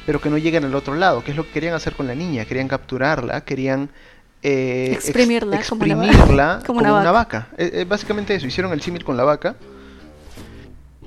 pero 0.06 0.20
que 0.20 0.30
no 0.30 0.38
lleguen 0.38 0.64
al 0.64 0.74
otro 0.74 0.94
lado, 0.94 1.22
que 1.24 1.32
es 1.32 1.36
lo 1.36 1.44
que 1.44 1.50
querían 1.50 1.74
hacer 1.74 1.94
con 1.94 2.06
la 2.06 2.14
niña. 2.14 2.44
Querían 2.44 2.68
capturarla, 2.68 3.42
querían 3.42 3.90
eh, 4.42 4.90
ex- 4.92 5.08
Exprimirla 5.08 5.56
como 5.66 5.82
una 5.82 5.94
vaca. 6.06 6.16
Como 6.66 6.78
una. 7.00 7.02
Eh, 7.58 7.70
eh, 7.74 7.84
básicamente 7.88 8.34
eso, 8.34 8.46
hicieron 8.46 8.72
el 8.72 8.80
símil 8.80 9.04
con 9.04 9.16
la 9.16 9.24
vaca 9.24 9.56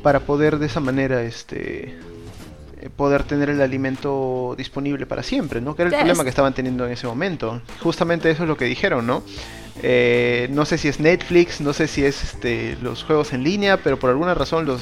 para 0.04 0.20
poder 0.22 0.60
de 0.60 0.66
esa 0.68 0.80
manera 0.80 1.22
este 1.24 1.98
eh, 2.82 2.90
poder 2.96 3.24
tener 3.24 3.50
el 3.50 3.62
alimento 3.62 4.56
disponible 4.58 5.06
para 5.06 5.24
siempre, 5.24 5.60
¿no? 5.62 5.76
Que 5.76 5.84
era 5.84 5.90
el 5.90 5.96
problema 6.02 6.24
que 6.24 6.30
estaban 6.30 6.54
teniendo 6.54 6.86
en 6.86 6.94
ese 6.94 7.08
momento. 7.08 7.62
Justamente 7.82 8.30
eso 8.32 8.44
es 8.44 8.50
lo 8.50 8.56
que 8.58 8.66
dijeron, 8.66 9.06
¿no? 9.06 9.24
Eh, 9.82 10.48
no 10.52 10.66
sé 10.66 10.78
si 10.78 10.88
es 10.90 11.00
Netflix, 11.00 11.62
no 11.62 11.72
sé 11.74 11.88
si 11.88 12.04
es 12.04 12.24
este, 12.24 12.78
los 12.82 13.04
juegos 13.04 13.32
en 13.34 13.44
línea, 13.44 13.78
pero 13.78 13.98
por 13.98 14.10
alguna 14.10 14.34
razón 14.34 14.66
los 14.66 14.82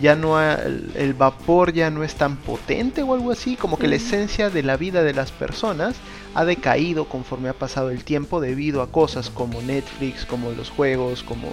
ya 0.00 0.14
no 0.14 0.36
ha- 0.36 0.54
el, 0.54 0.92
el 0.94 1.14
vapor 1.14 1.72
ya 1.72 1.90
no 1.90 2.04
es 2.04 2.14
tan 2.14 2.36
potente 2.36 3.02
o 3.02 3.14
algo 3.14 3.32
así, 3.32 3.56
como 3.56 3.76
que 3.78 3.88
la 3.88 3.96
esencia 3.96 4.50
de 4.50 4.62
la 4.62 4.76
vida 4.76 5.02
de 5.02 5.14
las 5.14 5.32
personas 5.32 5.96
ha 6.34 6.44
decaído 6.44 7.06
conforme 7.06 7.48
ha 7.48 7.54
pasado 7.54 7.90
el 7.90 8.04
tiempo 8.04 8.40
debido 8.40 8.82
a 8.82 8.92
cosas 8.92 9.30
como 9.30 9.62
Netflix, 9.62 10.24
como 10.26 10.50
los 10.52 10.70
juegos, 10.70 11.22
como 11.24 11.52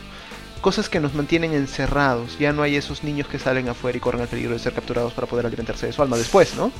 cosas 0.61 0.87
que 0.89 0.99
nos 0.99 1.13
mantienen 1.15 1.53
encerrados. 1.53 2.37
Ya 2.37 2.53
no 2.53 2.61
hay 2.61 2.75
esos 2.75 3.03
niños 3.03 3.27
que 3.27 3.39
salen 3.39 3.69
afuera 3.69 3.97
y 3.97 4.01
corren 4.01 4.21
el 4.21 4.27
peligro 4.27 4.53
de 4.53 4.59
ser 4.59 4.73
capturados 4.73 5.13
para 5.13 5.25
poder 5.25 5.45
alimentarse 5.45 5.87
de 5.87 5.93
su 5.93 6.01
alma 6.01 6.17
después, 6.17 6.53
¿no? 6.55 6.71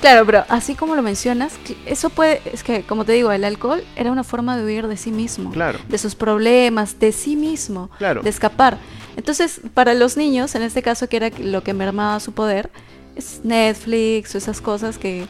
Claro, 0.00 0.26
pero 0.26 0.44
así 0.48 0.74
como 0.74 0.94
lo 0.94 1.02
mencionas, 1.02 1.54
eso 1.86 2.10
puede, 2.10 2.42
es 2.52 2.62
que 2.62 2.82
como 2.82 3.04
te 3.04 3.12
digo, 3.12 3.32
el 3.32 3.44
alcohol 3.44 3.82
era 3.96 4.12
una 4.12 4.24
forma 4.24 4.56
de 4.56 4.64
huir 4.64 4.86
de 4.88 4.96
sí 4.96 5.10
mismo, 5.10 5.50
Claro, 5.50 5.78
de 5.88 5.98
sus 5.98 6.14
problemas, 6.14 6.98
de 6.98 7.12
sí 7.12 7.34
mismo, 7.36 7.90
claro. 7.98 8.22
de 8.22 8.28
escapar. 8.28 8.78
Entonces, 9.16 9.60
para 9.72 9.94
los 9.94 10.16
niños, 10.16 10.54
en 10.54 10.62
este 10.62 10.82
caso 10.82 11.08
que 11.08 11.16
era 11.16 11.30
lo 11.38 11.62
que 11.62 11.72
mermaba 11.72 12.20
su 12.20 12.32
poder, 12.32 12.70
es 13.16 13.40
Netflix 13.44 14.34
o 14.34 14.38
esas 14.38 14.60
cosas 14.60 14.98
que, 14.98 15.26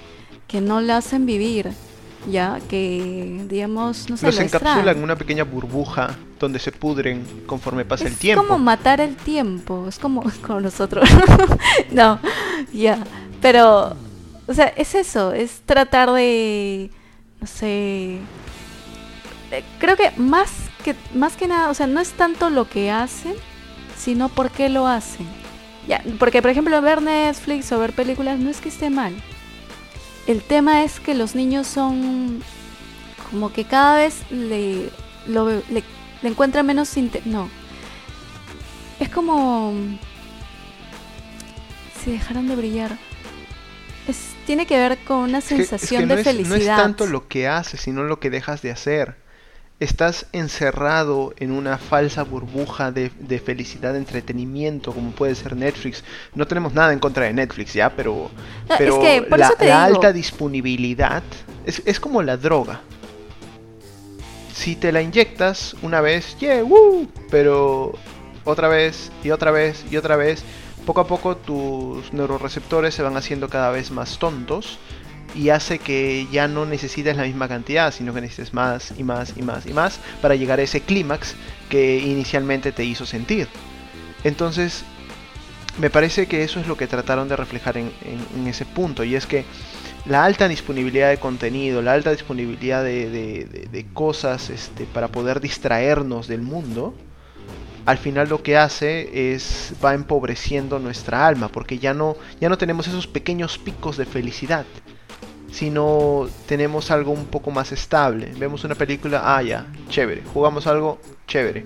que 0.48 0.60
no 0.60 0.80
le 0.80 0.92
hacen 0.92 1.24
vivir, 1.26 1.70
ya, 2.30 2.58
que 2.68 3.44
digamos, 3.48 4.10
no 4.10 4.16
sé, 4.16 4.26
Los 4.26 4.36
la 4.36 4.42
encapsulan 4.42 4.96
en 4.96 5.04
una 5.04 5.16
pequeña 5.16 5.44
burbuja 5.44 6.16
donde 6.40 6.58
se 6.58 6.72
pudren 6.72 7.24
conforme 7.46 7.84
pasa 7.84 8.04
es 8.04 8.10
el 8.10 8.16
tiempo. 8.16 8.44
como 8.44 8.58
matar 8.58 9.00
el 9.00 9.16
tiempo, 9.16 9.86
es 9.88 9.98
como, 9.98 10.24
como 10.46 10.60
nosotros. 10.60 11.08
no, 11.92 12.18
ya. 12.72 12.98
Pero, 13.40 13.96
o 14.46 14.54
sea, 14.54 14.66
es 14.66 14.94
eso, 14.94 15.32
es 15.32 15.62
tratar 15.64 16.12
de, 16.12 16.90
no 17.40 17.46
sé, 17.46 18.18
eh, 19.50 19.64
creo 19.78 19.96
que 19.96 20.10
más 20.16 20.50
que 20.84 20.94
más 21.14 21.36
que 21.36 21.48
nada, 21.48 21.70
o 21.70 21.74
sea, 21.74 21.86
no 21.86 22.00
es 22.00 22.12
tanto 22.12 22.50
lo 22.50 22.68
que 22.68 22.90
hacen, 22.90 23.34
sino 23.96 24.28
por 24.28 24.50
qué 24.50 24.68
lo 24.68 24.86
hacen. 24.86 25.26
Ya, 25.88 26.02
porque 26.18 26.42
por 26.42 26.50
ejemplo 26.50 26.80
ver 26.82 27.02
Netflix 27.02 27.70
o 27.72 27.78
ver 27.78 27.92
películas 27.92 28.38
no 28.38 28.50
es 28.50 28.60
que 28.60 28.68
esté 28.68 28.90
mal. 28.90 29.14
El 30.26 30.42
tema 30.42 30.82
es 30.82 30.98
que 31.00 31.14
los 31.14 31.34
niños 31.34 31.66
son 31.66 32.42
como 33.30 33.52
que 33.52 33.64
cada 33.64 33.96
vez 33.96 34.22
le 34.30 34.90
lo, 35.26 35.48
le, 35.48 35.82
le 36.22 36.28
encuentran 36.28 36.66
menos 36.66 36.92
no. 37.24 37.48
Es 38.98 39.08
como 39.08 39.74
si 42.02 42.12
dejaran 42.12 42.48
de 42.48 42.56
brillar. 42.56 42.96
Es, 44.08 44.35
tiene 44.46 44.66
que 44.66 44.78
ver 44.78 44.98
con 44.98 45.18
una 45.18 45.38
Es 45.38 45.48
que- 45.48 45.54
es 45.56 45.60
que 45.60 45.66
sensación 45.66 46.08
no 46.08 46.14
de 46.14 46.20
es- 46.20 46.26
felicidad. 46.26 46.56
No 46.56 46.62
es 46.62 46.66
tanto 46.66 47.06
lo 47.06 47.28
que 47.28 47.48
haces, 47.48 47.80
sino 47.80 48.02
lo 48.04 48.18
que 48.20 48.30
dejas 48.30 48.62
de 48.62 48.70
hacer. 48.70 49.16
Estás 49.78 50.24
encerrado 50.32 51.34
en 51.38 51.52
una 51.52 51.76
falsa 51.76 52.22
burbuja 52.22 52.92
de, 52.92 53.10
de 53.20 53.38
felicidad, 53.38 53.92
de 53.92 53.98
entretenimiento, 53.98 54.92
como 54.92 55.10
puede 55.10 55.34
ser 55.34 55.54
Netflix. 55.54 56.02
No 56.34 56.46
tenemos 56.46 56.72
nada 56.72 56.94
en 56.94 56.98
contra 56.98 57.24
de 57.26 57.34
Netflix, 57.34 57.74
¿ya? 57.74 57.90
Pero, 57.90 58.30
No, 58.70 58.74
es 58.74 58.78
pero 58.78 59.00
que, 59.00 59.20
por 59.28 59.38
la, 59.38 59.46
eso 59.48 59.54
te 59.58 59.66
la 59.66 59.84
digo. 59.86 59.96
alta 59.96 60.12
disponibilidad 60.14 61.22
es, 61.66 61.82
es 61.84 62.00
como 62.00 62.22
la 62.22 62.38
droga. 62.38 62.80
Si 64.54 64.74
te 64.76 64.90
la 64.92 65.02
inyectas 65.02 65.76
una 65.82 66.00
vez, 66.00 66.36
yeah, 66.38 66.64
woo, 66.64 67.06
pero 67.30 67.92
otra 68.44 68.68
vez 68.68 69.12
y 69.22 69.30
otra 69.30 69.50
vez 69.50 69.84
y 69.90 69.98
otra 69.98 70.16
vez, 70.16 70.42
poco 70.86 71.00
a 71.02 71.06
poco 71.06 71.36
tus 71.36 72.12
neuroreceptores 72.12 72.94
se 72.94 73.02
van 73.02 73.16
haciendo 73.16 73.48
cada 73.48 73.70
vez 73.70 73.90
más 73.90 74.18
tontos 74.18 74.78
y 75.34 75.50
hace 75.50 75.78
que 75.78 76.26
ya 76.32 76.48
no 76.48 76.64
necesites 76.64 77.16
la 77.16 77.24
misma 77.24 77.48
cantidad, 77.48 77.92
sino 77.92 78.14
que 78.14 78.20
necesites 78.22 78.54
más 78.54 78.94
y 78.96 79.02
más 79.02 79.34
y 79.36 79.42
más 79.42 79.66
y 79.66 79.74
más 79.74 80.00
para 80.22 80.36
llegar 80.36 80.60
a 80.60 80.62
ese 80.62 80.80
clímax 80.80 81.34
que 81.68 81.98
inicialmente 81.98 82.72
te 82.72 82.84
hizo 82.84 83.04
sentir. 83.04 83.48
Entonces, 84.24 84.84
me 85.78 85.90
parece 85.90 86.26
que 86.26 86.42
eso 86.42 86.60
es 86.60 86.66
lo 86.66 86.76
que 86.76 86.86
trataron 86.86 87.28
de 87.28 87.36
reflejar 87.36 87.76
en, 87.76 87.90
ese 88.46 88.64
punto, 88.64 89.04
y 89.04 89.14
es 89.14 89.26
que 89.26 89.44
la 90.06 90.24
alta 90.24 90.48
disponibilidad 90.48 91.10
de 91.10 91.18
contenido, 91.18 91.82
la 91.82 91.92
alta 91.92 92.12
disponibilidad 92.12 92.82
de- 92.82 93.10
de 93.70 93.86
cosas 93.92 94.48
este, 94.50 94.84
para 94.84 95.08
poder 95.08 95.40
distraernos 95.40 96.28
del 96.28 96.40
mundo, 96.40 96.94
al 97.86 97.98
final 97.98 98.28
lo 98.28 98.42
que 98.42 98.56
hace 98.56 99.32
es 99.32 99.72
va 99.82 99.94
empobreciendo 99.94 100.80
nuestra 100.80 101.26
alma, 101.26 101.48
porque 101.48 101.78
ya 101.78 101.94
no, 101.94 102.16
ya 102.40 102.48
no 102.48 102.58
tenemos 102.58 102.88
esos 102.88 103.06
pequeños 103.06 103.58
picos 103.58 103.96
de 103.96 104.04
felicidad, 104.04 104.66
sino 105.52 106.28
tenemos 106.46 106.90
algo 106.90 107.12
un 107.12 107.26
poco 107.26 107.52
más 107.52 107.70
estable. 107.70 108.32
Vemos 108.36 108.64
una 108.64 108.74
película, 108.74 109.22
ah 109.24 109.40
ya, 109.40 109.66
chévere, 109.88 110.22
jugamos 110.34 110.66
algo, 110.66 111.00
chévere. 111.28 111.64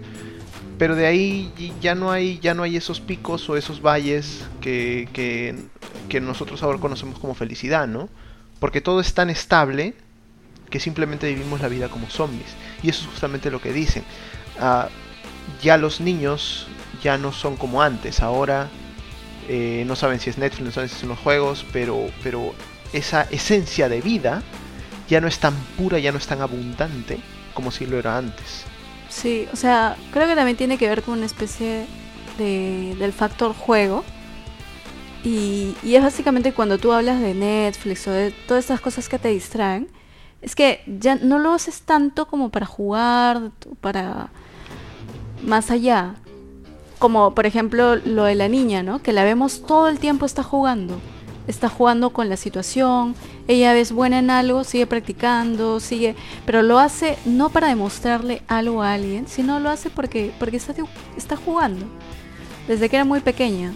Pero 0.76 0.94
de 0.94 1.06
ahí 1.06 1.72
ya 1.80 1.94
no 1.94 2.10
hay, 2.10 2.38
ya 2.38 2.52
no 2.52 2.62
hay 2.62 2.76
esos 2.76 3.00
picos 3.00 3.48
o 3.48 3.56
esos 3.56 3.80
valles 3.80 4.46
que, 4.60 5.08
que, 5.14 5.54
que 6.10 6.20
nosotros 6.20 6.62
ahora 6.62 6.78
conocemos 6.78 7.18
como 7.18 7.34
felicidad, 7.34 7.88
¿no? 7.88 8.10
Porque 8.60 8.82
todo 8.82 9.00
es 9.00 9.14
tan 9.14 9.30
estable 9.30 9.94
que 10.68 10.80
simplemente 10.80 11.26
vivimos 11.28 11.62
la 11.62 11.68
vida 11.68 11.88
como 11.88 12.08
zombies. 12.10 12.54
Y 12.82 12.90
eso 12.90 13.02
es 13.02 13.08
justamente 13.08 13.50
lo 13.50 13.60
que 13.60 13.72
dicen. 13.72 14.04
Ah, 14.58 14.88
ya 15.62 15.76
los 15.76 16.00
niños 16.00 16.66
ya 17.02 17.18
no 17.18 17.32
son 17.32 17.56
como 17.56 17.82
antes. 17.82 18.20
Ahora 18.20 18.68
eh, 19.48 19.84
no 19.86 19.96
saben 19.96 20.20
si 20.20 20.30
es 20.30 20.38
Netflix, 20.38 20.64
no 20.64 20.72
saben 20.72 20.88
si 20.88 20.96
son 20.96 21.08
los 21.10 21.18
juegos, 21.18 21.64
pero, 21.72 22.10
pero 22.22 22.54
esa 22.92 23.22
esencia 23.30 23.88
de 23.88 24.00
vida 24.00 24.42
ya 25.08 25.20
no 25.20 25.28
es 25.28 25.38
tan 25.38 25.54
pura, 25.76 25.98
ya 25.98 26.12
no 26.12 26.18
es 26.18 26.26
tan 26.26 26.40
abundante 26.40 27.18
como 27.54 27.70
si 27.70 27.86
lo 27.86 27.98
era 27.98 28.16
antes. 28.16 28.64
Sí, 29.08 29.48
o 29.52 29.56
sea, 29.56 29.96
creo 30.12 30.28
que 30.28 30.36
también 30.36 30.56
tiene 30.56 30.78
que 30.78 30.88
ver 30.88 31.02
con 31.02 31.14
una 31.14 31.26
especie 31.26 31.86
de, 32.38 32.94
del 32.98 33.12
factor 33.12 33.52
juego. 33.54 34.04
Y, 35.24 35.74
y 35.82 35.96
es 35.96 36.02
básicamente 36.02 36.52
cuando 36.52 36.78
tú 36.78 36.92
hablas 36.92 37.20
de 37.20 37.34
Netflix 37.34 38.06
o 38.06 38.12
de 38.12 38.30
todas 38.30 38.64
estas 38.64 38.80
cosas 38.80 39.08
que 39.08 39.18
te 39.18 39.28
distraen, 39.28 39.88
es 40.40 40.54
que 40.54 40.82
ya 40.86 41.16
no 41.16 41.38
lo 41.38 41.52
haces 41.52 41.82
tanto 41.82 42.26
como 42.26 42.50
para 42.50 42.66
jugar, 42.66 43.50
para 43.80 44.30
más 45.44 45.70
allá. 45.70 46.14
Como 46.98 47.34
por 47.34 47.46
ejemplo 47.46 47.96
lo 47.96 48.24
de 48.24 48.34
la 48.34 48.48
niña, 48.48 48.82
¿no? 48.82 49.00
Que 49.00 49.12
la 49.12 49.24
vemos 49.24 49.62
todo 49.66 49.88
el 49.88 49.98
tiempo 49.98 50.26
está 50.26 50.42
jugando. 50.42 50.98
Está 51.46 51.68
jugando 51.68 52.10
con 52.10 52.28
la 52.28 52.36
situación, 52.36 53.14
ella 53.48 53.76
es 53.76 53.90
buena 53.90 54.18
en 54.20 54.30
algo, 54.30 54.62
sigue 54.62 54.86
practicando, 54.86 55.80
sigue, 55.80 56.14
pero 56.46 56.62
lo 56.62 56.78
hace 56.78 57.18
no 57.24 57.48
para 57.48 57.68
demostrarle 57.68 58.42
algo 58.46 58.82
a 58.82 58.92
alguien, 58.92 59.26
sino 59.26 59.58
lo 59.58 59.70
hace 59.70 59.90
porque, 59.90 60.32
porque 60.38 60.58
está, 60.58 60.74
está 61.16 61.36
jugando, 61.36 61.86
desde 62.68 62.88
que 62.88 62.96
era 62.96 63.04
muy 63.04 63.20
pequeña. 63.20 63.72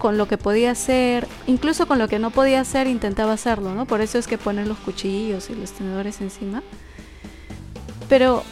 con 0.00 0.18
lo 0.18 0.26
que 0.26 0.38
podía 0.38 0.72
hacer, 0.72 1.28
incluso 1.46 1.86
con 1.86 1.98
lo 2.00 2.08
que 2.08 2.18
no 2.18 2.30
podía 2.30 2.60
hacer, 2.60 2.88
intentaba 2.88 3.34
hacerlo, 3.34 3.74
¿no? 3.74 3.86
Por 3.86 4.00
eso 4.00 4.18
es 4.18 4.26
que 4.26 4.38
ponen 4.38 4.68
los 4.68 4.78
cuchillos 4.78 5.50
y 5.50 5.54
los 5.54 5.70
tenedores 5.72 6.20
encima. 6.20 6.62
Pero 8.08 8.42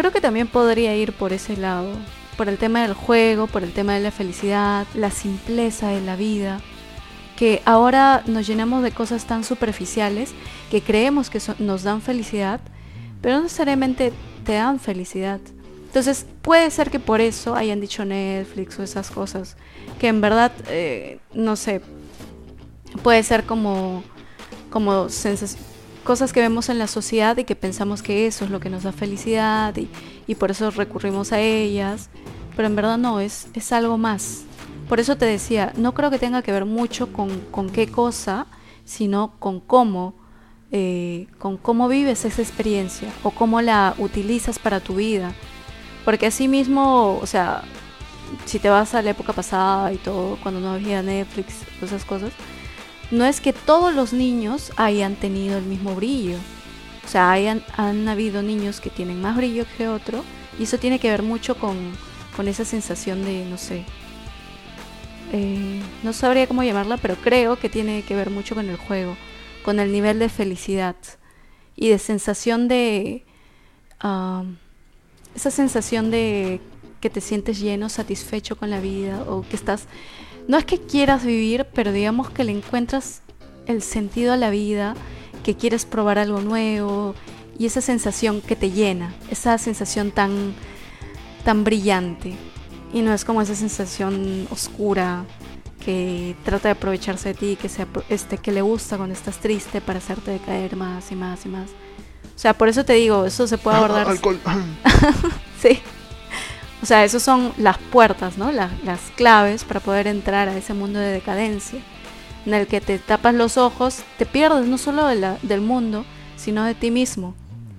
creo 0.00 0.12
que 0.12 0.22
también 0.22 0.48
podría 0.48 0.96
ir 0.96 1.12
por 1.12 1.34
ese 1.34 1.58
lado, 1.58 1.92
por 2.38 2.48
el 2.48 2.56
tema 2.56 2.80
del 2.80 2.94
juego, 2.94 3.46
por 3.46 3.62
el 3.62 3.74
tema 3.74 3.92
de 3.92 4.00
la 4.00 4.10
felicidad, 4.10 4.86
la 4.94 5.10
simpleza 5.10 5.88
de 5.88 6.00
la 6.00 6.16
vida, 6.16 6.62
que 7.36 7.60
ahora 7.66 8.22
nos 8.24 8.46
llenamos 8.46 8.82
de 8.82 8.92
cosas 8.92 9.26
tan 9.26 9.44
superficiales 9.44 10.32
que 10.70 10.80
creemos 10.80 11.28
que 11.28 11.38
nos 11.58 11.82
dan 11.82 12.00
felicidad, 12.00 12.60
pero 13.20 13.36
no 13.36 13.42
necesariamente 13.42 14.14
te 14.46 14.54
dan 14.54 14.80
felicidad. 14.80 15.38
Entonces 15.84 16.24
puede 16.40 16.70
ser 16.70 16.90
que 16.90 16.98
por 16.98 17.20
eso 17.20 17.54
hayan 17.54 17.82
dicho 17.82 18.02
Netflix 18.06 18.78
o 18.78 18.82
esas 18.82 19.10
cosas, 19.10 19.58
que 19.98 20.08
en 20.08 20.22
verdad, 20.22 20.50
eh, 20.68 21.18
no 21.34 21.56
sé, 21.56 21.82
puede 23.02 23.22
ser 23.22 23.44
como, 23.44 24.02
como 24.70 25.10
cosas 26.10 26.32
que 26.32 26.40
vemos 26.40 26.68
en 26.70 26.80
la 26.80 26.88
sociedad 26.88 27.36
y 27.36 27.44
que 27.44 27.54
pensamos 27.54 28.02
que 28.02 28.26
eso 28.26 28.44
es 28.44 28.50
lo 28.50 28.58
que 28.58 28.68
nos 28.68 28.82
da 28.82 28.90
felicidad 28.90 29.76
y, 29.76 29.88
y 30.26 30.34
por 30.34 30.50
eso 30.50 30.68
recurrimos 30.72 31.30
a 31.30 31.38
ellas, 31.38 32.10
pero 32.56 32.66
en 32.66 32.74
verdad 32.74 32.98
no, 32.98 33.20
es, 33.20 33.46
es 33.54 33.70
algo 33.70 33.96
más. 33.96 34.42
Por 34.88 34.98
eso 34.98 35.16
te 35.16 35.24
decía, 35.24 35.72
no 35.76 35.94
creo 35.94 36.10
que 36.10 36.18
tenga 36.18 36.42
que 36.42 36.50
ver 36.50 36.64
mucho 36.64 37.12
con, 37.12 37.38
con 37.52 37.70
qué 37.70 37.86
cosa, 37.86 38.48
sino 38.84 39.34
con 39.38 39.60
cómo, 39.60 40.14
eh, 40.72 41.28
con 41.38 41.56
cómo 41.56 41.86
vives 41.86 42.24
esa 42.24 42.42
experiencia 42.42 43.08
o 43.22 43.30
cómo 43.30 43.60
la 43.62 43.94
utilizas 43.96 44.58
para 44.58 44.80
tu 44.80 44.96
vida 44.96 45.32
porque 46.04 46.26
así 46.26 46.48
mismo, 46.48 47.20
o 47.22 47.26
sea, 47.26 47.62
si 48.46 48.58
te 48.58 48.68
vas 48.68 48.96
a 48.96 49.02
la 49.02 49.10
época 49.10 49.32
pasada 49.32 49.92
y 49.92 49.96
todo, 49.96 50.38
cuando 50.42 50.60
no 50.60 50.72
había 50.72 51.02
Netflix, 51.02 51.54
esas 51.80 52.04
cosas, 52.04 52.32
no 53.10 53.24
es 53.24 53.40
que 53.40 53.52
todos 53.52 53.94
los 53.94 54.12
niños 54.12 54.72
hayan 54.76 55.14
tenido 55.16 55.58
el 55.58 55.64
mismo 55.64 55.94
brillo. 55.94 56.36
O 57.04 57.08
sea, 57.08 57.30
hayan, 57.32 57.64
han 57.76 58.08
habido 58.08 58.42
niños 58.42 58.80
que 58.80 58.90
tienen 58.90 59.20
más 59.20 59.36
brillo 59.36 59.64
que 59.76 59.88
otro 59.88 60.22
y 60.58 60.64
eso 60.64 60.78
tiene 60.78 60.98
que 60.98 61.10
ver 61.10 61.22
mucho 61.22 61.56
con, 61.56 61.76
con 62.36 62.46
esa 62.46 62.64
sensación 62.64 63.24
de, 63.24 63.44
no 63.46 63.58
sé, 63.58 63.84
eh, 65.32 65.80
no 66.02 66.12
sabría 66.12 66.46
cómo 66.46 66.62
llamarla, 66.62 66.96
pero 66.96 67.16
creo 67.16 67.58
que 67.58 67.68
tiene 67.68 68.02
que 68.02 68.16
ver 68.16 68.30
mucho 68.30 68.54
con 68.54 68.68
el 68.68 68.76
juego, 68.76 69.16
con 69.64 69.78
el 69.78 69.92
nivel 69.92 70.18
de 70.18 70.28
felicidad 70.28 70.96
y 71.76 71.88
de 71.88 71.98
sensación 71.98 72.68
de... 72.68 73.24
Ah, 74.00 74.44
esa 75.34 75.50
sensación 75.50 76.10
de 76.10 76.60
que 77.00 77.10
te 77.10 77.20
sientes 77.20 77.60
lleno, 77.60 77.88
satisfecho 77.88 78.56
con 78.56 78.70
la 78.70 78.80
vida 78.80 79.22
o 79.28 79.42
que 79.42 79.54
estás, 79.54 79.86
no 80.50 80.58
es 80.58 80.64
que 80.64 80.80
quieras 80.80 81.24
vivir, 81.24 81.64
pero 81.72 81.92
digamos 81.92 82.28
que 82.28 82.42
le 82.42 82.50
encuentras 82.50 83.22
el 83.66 83.82
sentido 83.82 84.32
a 84.32 84.36
la 84.36 84.50
vida, 84.50 84.96
que 85.44 85.54
quieres 85.54 85.84
probar 85.84 86.18
algo 86.18 86.40
nuevo 86.40 87.14
y 87.56 87.66
esa 87.66 87.80
sensación 87.80 88.40
que 88.40 88.56
te 88.56 88.72
llena, 88.72 89.14
esa 89.30 89.56
sensación 89.58 90.10
tan, 90.10 90.52
tan 91.44 91.62
brillante 91.62 92.34
y 92.92 93.02
no 93.02 93.14
es 93.14 93.24
como 93.24 93.42
esa 93.42 93.54
sensación 93.54 94.48
oscura 94.50 95.24
que 95.84 96.34
trata 96.44 96.66
de 96.66 96.72
aprovecharse 96.72 97.28
de 97.28 97.34
ti, 97.34 97.56
que, 97.56 97.68
sea, 97.68 97.86
este, 98.08 98.36
que 98.36 98.50
le 98.50 98.62
gusta 98.62 98.96
cuando 98.96 99.14
estás 99.14 99.38
triste 99.38 99.80
para 99.80 100.00
hacerte 100.00 100.32
decaer 100.32 100.74
más 100.74 101.12
y 101.12 101.14
más 101.14 101.46
y 101.46 101.48
más. 101.48 101.70
O 102.34 102.38
sea, 102.40 102.54
por 102.58 102.68
eso 102.68 102.84
te 102.84 102.94
digo, 102.94 103.24
eso 103.24 103.46
se 103.46 103.56
puede 103.56 103.76
abordar. 103.76 104.08
alcohol. 104.08 104.40
sí. 105.62 105.80
O 106.82 106.86
sea, 106.86 107.04
esas 107.04 107.22
son 107.22 107.52
las 107.58 107.78
puertas, 107.78 108.38
¿no? 108.38 108.50
Las, 108.52 108.70
claves 109.16 109.64
para 109.64 109.80
poder 109.80 110.06
entrar 110.06 110.48
a 110.48 110.56
ese 110.56 110.72
mundo 110.72 110.98
de 110.98 111.12
decadencia, 111.12 111.80
en 112.46 112.54
el 112.54 112.66
que 112.66 112.80
te 112.80 112.98
tapas 112.98 113.34
los 113.34 113.58
ojos, 113.58 114.02
te 114.16 114.24
pierdes 114.24 114.66
no 114.66 114.78
solo 114.78 115.06
del 115.06 115.60
mundo, 115.60 116.06
sino 116.36 116.64
de 116.64 116.74
ti 116.74 116.90
mismo. 116.90 117.34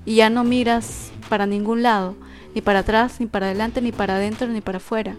Y 0.05 0.15
ya 0.15 0.29
no 0.29 0.43
miras 0.43 1.11
para 1.29 1.47
ningún 1.47 1.81
lado, 1.81 2.15
ni 2.53 2.61
para 2.61 2.79
atrás, 2.79 3.19
ni 3.19 3.25
para 3.25 3.47
adelante, 3.47 3.81
ni 3.81 3.91
para 3.91 4.15
adentro, 4.15 4.47
ni 4.47 4.61
para 4.61 4.77
afuera. 4.77 5.15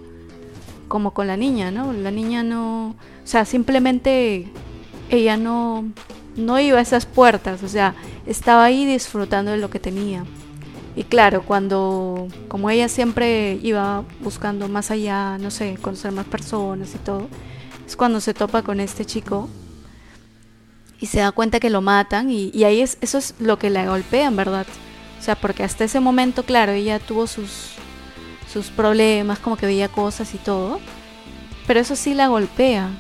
Como 0.87 1.12
con 1.12 1.27
la 1.27 1.37
niña, 1.37 1.71
¿no? 1.71 1.92
La 1.92 2.11
niña 2.11 2.42
no... 2.42 2.90
O 3.25 3.27
sea, 3.27 3.45
simplemente 3.45 4.49
ella 5.11 5.37
no, 5.37 5.85
no 6.37 6.61
iba 6.61 6.79
a 6.79 6.83
esas 6.83 7.07
puertas, 7.07 7.62
o 7.62 7.68
sea, 7.68 7.95
estaba 8.27 8.64
ahí 8.64 8.85
disfrutando 8.85 9.51
de 9.51 9.59
lo 9.59 9.71
que 9.71 9.81
tenía. 9.81 10.25
Y 10.95 11.05
claro, 11.05 11.43
cuando, 11.43 12.29
como 12.49 12.69
ella 12.69 12.89
siempre 12.89 13.59
iba 13.63 14.05
buscando 14.21 14.69
más 14.69 14.91
allá, 14.91 15.39
no 15.39 15.51
sé, 15.51 15.79
conocer 15.81 16.13
más 16.13 16.27
personas 16.27 16.95
y 16.95 16.99
todo, 16.99 17.29
es 17.87 17.97
cuando 17.97 18.21
se 18.21 18.35
topa 18.35 18.63
con 18.63 18.79
este 18.79 19.05
chico 19.05 19.49
y 21.01 21.07
se 21.07 21.21
da 21.21 21.33
cuenta 21.33 21.61
que 21.61 21.71
lo 21.71 21.81
matan 21.81 22.31
y, 22.31 22.63
ahí 22.65 22.81
es, 22.81 22.99
eso 23.01 23.19
es 23.19 23.35
lo 23.39 23.59
que 23.59 23.71
la 23.71 23.87
golpea, 23.87 24.29
en 24.29 24.37
verdad. 24.37 24.67
O 25.19 25.23
sea, 25.23 25.35
porque 25.35 25.63
hasta 25.63 25.85
ese 25.85 26.01
momento, 26.01 26.43
claro, 26.43 26.73
ella 26.73 26.99
tuvo 26.99 27.27
sus, 27.27 27.71
sus 28.53 28.67
problemas, 28.67 29.39
como 29.39 29.57
que 29.57 29.67
veía 29.67 29.89
cosas 29.89 30.35
y 30.35 30.39
todo, 30.39 30.79
pero 31.67 31.81
eso 31.81 31.97
sí 31.97 32.13
la 32.13 32.29
golpea 32.29 32.91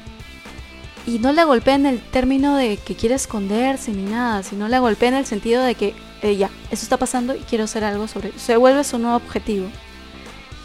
y 1.06 1.18
no 1.18 1.32
la 1.32 1.44
golpea 1.44 1.74
en 1.74 1.86
el 1.86 2.00
término 2.00 2.56
de 2.56 2.76
que 2.76 2.94
quiere 2.94 3.16
esconderse 3.16 3.92
ni 3.92 4.04
nada, 4.04 4.42
sino 4.42 4.68
la 4.68 4.78
golpea 4.78 5.08
en 5.10 5.16
el 5.16 5.26
sentido 5.26 5.62
de 5.62 5.74
que 5.74 5.94
eh, 6.22 6.36
ya, 6.36 6.50
eso 6.70 6.82
está 6.82 6.96
pasando 6.96 7.34
y 7.34 7.40
quiero 7.40 7.64
hacer 7.64 7.84
algo 7.84 8.06
sobre 8.08 8.30
eso. 8.30 8.38
Se 8.38 8.56
vuelve 8.56 8.84
su 8.84 8.98
nuevo 8.98 9.16
objetivo. 9.16 9.68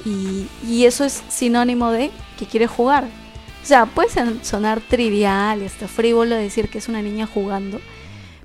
Y, 0.06 0.48
y, 0.66 0.86
eso 0.86 1.04
es 1.04 1.24
sinónimo 1.28 1.92
de 1.92 2.12
que 2.38 2.46
quiere 2.46 2.68
jugar. 2.68 3.06
O 3.64 3.66
sea, 3.66 3.86
puede 3.86 4.10
sonar 4.44 4.80
trivial 4.80 5.62
y 5.62 5.66
hasta 5.66 5.88
frívolo 5.88 6.36
decir 6.36 6.70
que 6.70 6.78
es 6.78 6.88
una 6.88 7.02
niña 7.02 7.28
jugando, 7.28 7.82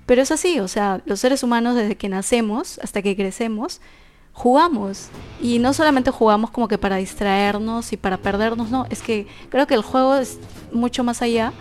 pero 0.06 0.22
es 0.22 0.32
así, 0.32 0.58
o 0.58 0.66
sea, 0.66 1.00
los 1.04 1.20
seres 1.20 1.44
humanos 1.44 1.76
desde 1.76 1.96
que 1.96 2.08
nacemos 2.08 2.80
hasta 2.80 3.02
que 3.02 3.14
crecemos, 3.14 3.80
jugamos. 4.32 5.08
Y 5.40 5.60
no 5.60 5.74
solamente 5.74 6.10
jugamos 6.10 6.50
como 6.50 6.66
que 6.66 6.78
para 6.78 6.96
distraernos 6.96 7.92
y 7.92 7.96
para 7.96 8.16
perdernos, 8.16 8.70
no, 8.70 8.86
es 8.90 9.00
que 9.00 9.28
creo 9.48 9.68
que 9.68 9.74
el 9.74 9.82
juego 9.82 10.16
es 10.16 10.38
mucho 10.72 11.04
más 11.04 11.22
allá 11.22 11.52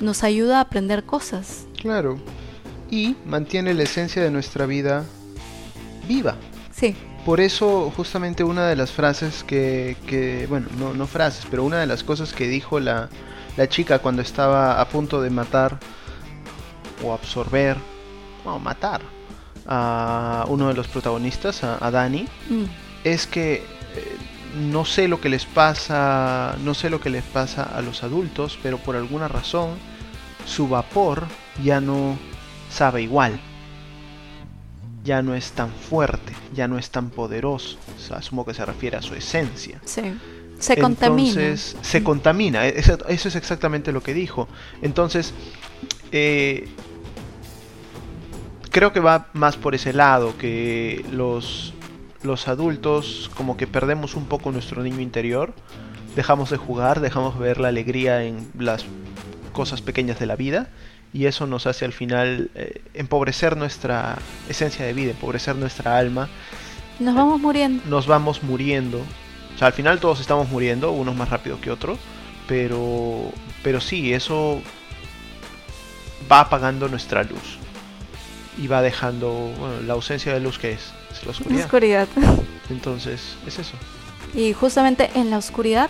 nos 0.00 0.24
ayuda 0.24 0.58
a 0.58 0.60
aprender 0.62 1.04
cosas. 1.04 1.66
Claro. 1.80 2.18
Y 2.90 3.16
mantiene 3.26 3.74
la 3.74 3.82
esencia 3.82 4.22
de 4.22 4.30
nuestra 4.30 4.66
vida 4.66 5.04
viva. 6.08 6.36
Sí. 6.70 6.94
Por 7.24 7.40
eso 7.40 7.92
justamente 7.96 8.44
una 8.44 8.68
de 8.68 8.76
las 8.76 8.92
frases 8.92 9.42
que, 9.42 9.96
que 10.06 10.46
bueno, 10.48 10.68
no, 10.78 10.94
no, 10.94 11.06
frases, 11.06 11.46
pero 11.50 11.64
una 11.64 11.80
de 11.80 11.86
las 11.86 12.04
cosas 12.04 12.32
que 12.32 12.46
dijo 12.46 12.78
la, 12.78 13.08
la 13.56 13.68
chica 13.68 13.98
cuando 13.98 14.22
estaba 14.22 14.80
a 14.80 14.88
punto 14.88 15.20
de 15.20 15.30
matar 15.30 15.80
o 17.04 17.12
absorber, 17.12 17.76
o 18.44 18.58
matar 18.60 19.00
a 19.66 20.44
uno 20.48 20.68
de 20.68 20.74
los 20.74 20.86
protagonistas, 20.86 21.64
a, 21.64 21.84
a 21.84 21.90
Dani, 21.90 22.28
mm. 22.48 22.64
es 23.02 23.26
que 23.26 23.54
eh, 23.54 24.16
no 24.56 24.84
sé 24.84 25.08
lo 25.08 25.20
que 25.20 25.28
les 25.28 25.44
pasa, 25.44 26.56
no 26.62 26.74
sé 26.74 26.90
lo 26.90 27.00
que 27.00 27.10
les 27.10 27.24
pasa 27.24 27.64
a 27.64 27.82
los 27.82 28.02
adultos, 28.04 28.58
pero 28.62 28.78
por 28.78 28.96
alguna 28.96 29.26
razón 29.28 29.70
su 30.46 30.68
vapor 30.68 31.24
ya 31.62 31.80
no 31.80 32.16
sabe 32.70 33.02
igual. 33.02 33.40
Ya 35.04 35.22
no 35.22 35.34
es 35.34 35.52
tan 35.52 35.70
fuerte, 35.70 36.32
ya 36.52 36.66
no 36.66 36.78
es 36.78 36.90
tan 36.90 37.10
poderoso. 37.10 37.78
asumo 38.10 38.44
que 38.44 38.54
se 38.54 38.64
refiere 38.64 38.96
a 38.96 39.02
su 39.02 39.14
esencia. 39.14 39.80
Sí. 39.84 40.16
Se 40.58 40.76
contamina. 40.78 41.28
Entonces, 41.28 41.76
se 41.82 42.02
contamina. 42.02 42.66
E-, 42.66 42.78
eso, 42.78 42.98
es 43.08 43.36
exactamente 43.36 43.92
lo 43.92 44.02
que 44.02 44.14
dijo. 44.14 44.48
Entonces, 44.82 45.32
eh, 46.12 46.68
creo 48.70 48.92
que 48.92 49.00
va 49.00 49.28
más 49.32 49.56
por 49.56 49.74
ese 49.74 49.92
lado, 49.92 50.36
que 50.38 51.04
los, 51.12 51.74
los 52.22 52.48
adultos 52.48 53.30
como 53.36 53.56
que 53.56 53.66
perdemos 53.66 54.16
un 54.16 54.26
poco 54.26 54.50
nuestro 54.50 54.82
niño 54.82 55.00
interior, 55.00 55.54
dejamos 56.16 56.50
de 56.50 56.56
jugar, 56.56 57.00
dejamos 57.00 57.38
de 57.38 57.44
ver 57.44 57.60
la 57.60 57.68
alegría 57.68 58.24
en 58.24 58.50
las 58.58 58.84
cosas 59.52 59.82
pequeñas 59.82 60.18
de 60.18 60.26
la 60.26 60.36
vida 60.36 60.68
y 61.16 61.24
eso 61.24 61.46
nos 61.46 61.66
hace 61.66 61.86
al 61.86 61.94
final 61.94 62.50
eh, 62.54 62.82
empobrecer 62.92 63.56
nuestra 63.56 64.18
esencia 64.50 64.84
de 64.84 64.92
vida, 64.92 65.12
empobrecer 65.12 65.56
nuestra 65.56 65.96
alma. 65.96 66.28
Nos 66.98 67.14
vamos 67.14 67.40
muriendo. 67.40 67.82
Nos 67.86 68.06
vamos 68.06 68.42
muriendo. 68.42 68.98
O 68.98 69.58
sea, 69.58 69.68
al 69.68 69.72
final 69.72 69.98
todos 69.98 70.20
estamos 70.20 70.50
muriendo, 70.50 70.92
unos 70.92 71.16
más 71.16 71.30
rápido 71.30 71.58
que 71.58 71.70
otros, 71.70 71.98
pero 72.46 73.32
pero 73.62 73.80
sí, 73.80 74.12
eso 74.12 74.60
va 76.30 76.40
apagando 76.40 76.86
nuestra 76.86 77.22
luz 77.22 77.56
y 78.58 78.66
va 78.66 78.82
dejando 78.82 79.32
bueno, 79.58 79.80
la 79.86 79.94
ausencia 79.94 80.34
de 80.34 80.40
luz 80.40 80.58
que 80.58 80.72
es 80.72 80.92
la 81.24 81.30
oscuridad. 81.30 81.64
oscuridad. 81.64 82.08
Entonces, 82.68 83.36
es 83.46 83.58
eso. 83.58 83.74
Y 84.34 84.52
justamente 84.52 85.10
en 85.14 85.30
la 85.30 85.38
oscuridad 85.38 85.88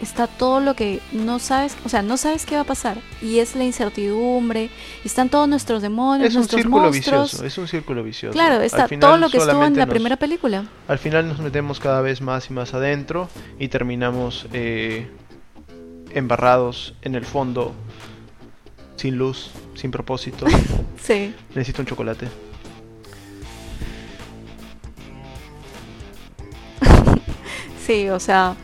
está 0.00 0.26
todo 0.26 0.60
lo 0.60 0.74
que 0.74 1.00
no 1.12 1.38
sabes, 1.38 1.76
o 1.84 1.88
sea, 1.88 2.02
no 2.02 2.16
sabes 2.16 2.44
qué 2.46 2.56
va 2.56 2.62
a 2.62 2.64
pasar. 2.64 2.98
Y 3.22 3.38
es 3.38 3.54
la 3.56 3.64
incertidumbre, 3.64 4.70
están 5.04 5.28
todos 5.28 5.48
nuestros 5.48 5.82
demonios, 5.82 6.28
es 6.28 6.36
un 6.36 6.48
círculo 6.48 6.90
vicioso, 6.90 7.44
es 7.44 7.58
un 7.58 7.68
círculo 7.68 8.02
vicioso. 8.02 8.32
Claro, 8.32 8.60
está 8.60 8.88
todo 8.88 9.16
lo 9.16 9.28
que 9.28 9.38
estuvo 9.38 9.64
en 9.64 9.76
la 9.76 9.86
primera 9.86 10.16
película. 10.16 10.64
Al 10.88 10.98
final 10.98 11.28
nos 11.28 11.40
metemos 11.40 11.80
cada 11.80 12.00
vez 12.00 12.20
más 12.20 12.50
y 12.50 12.52
más 12.52 12.74
adentro 12.74 13.28
y 13.58 13.68
terminamos 13.68 14.46
eh, 14.52 15.08
embarrados 16.10 16.94
en 17.02 17.14
el 17.14 17.24
fondo, 17.24 17.74
sin 18.96 19.16
luz, 19.16 19.50
sin 19.74 19.90
propósito. 19.90 20.46
Sí. 21.06 21.32
Necesito 21.50 21.82
un 21.82 21.86
chocolate. 21.86 22.26
Sí, 27.86 28.08
o 28.08 28.18
sea, 28.18 28.56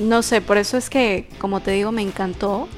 no 0.00 0.22
sé, 0.22 0.40
por 0.40 0.56
eso 0.58 0.76
es 0.76 0.90
que, 0.90 1.28
como 1.38 1.60
te 1.60 1.70
digo, 1.72 1.92
me 1.92 2.02
encantó 2.02 2.68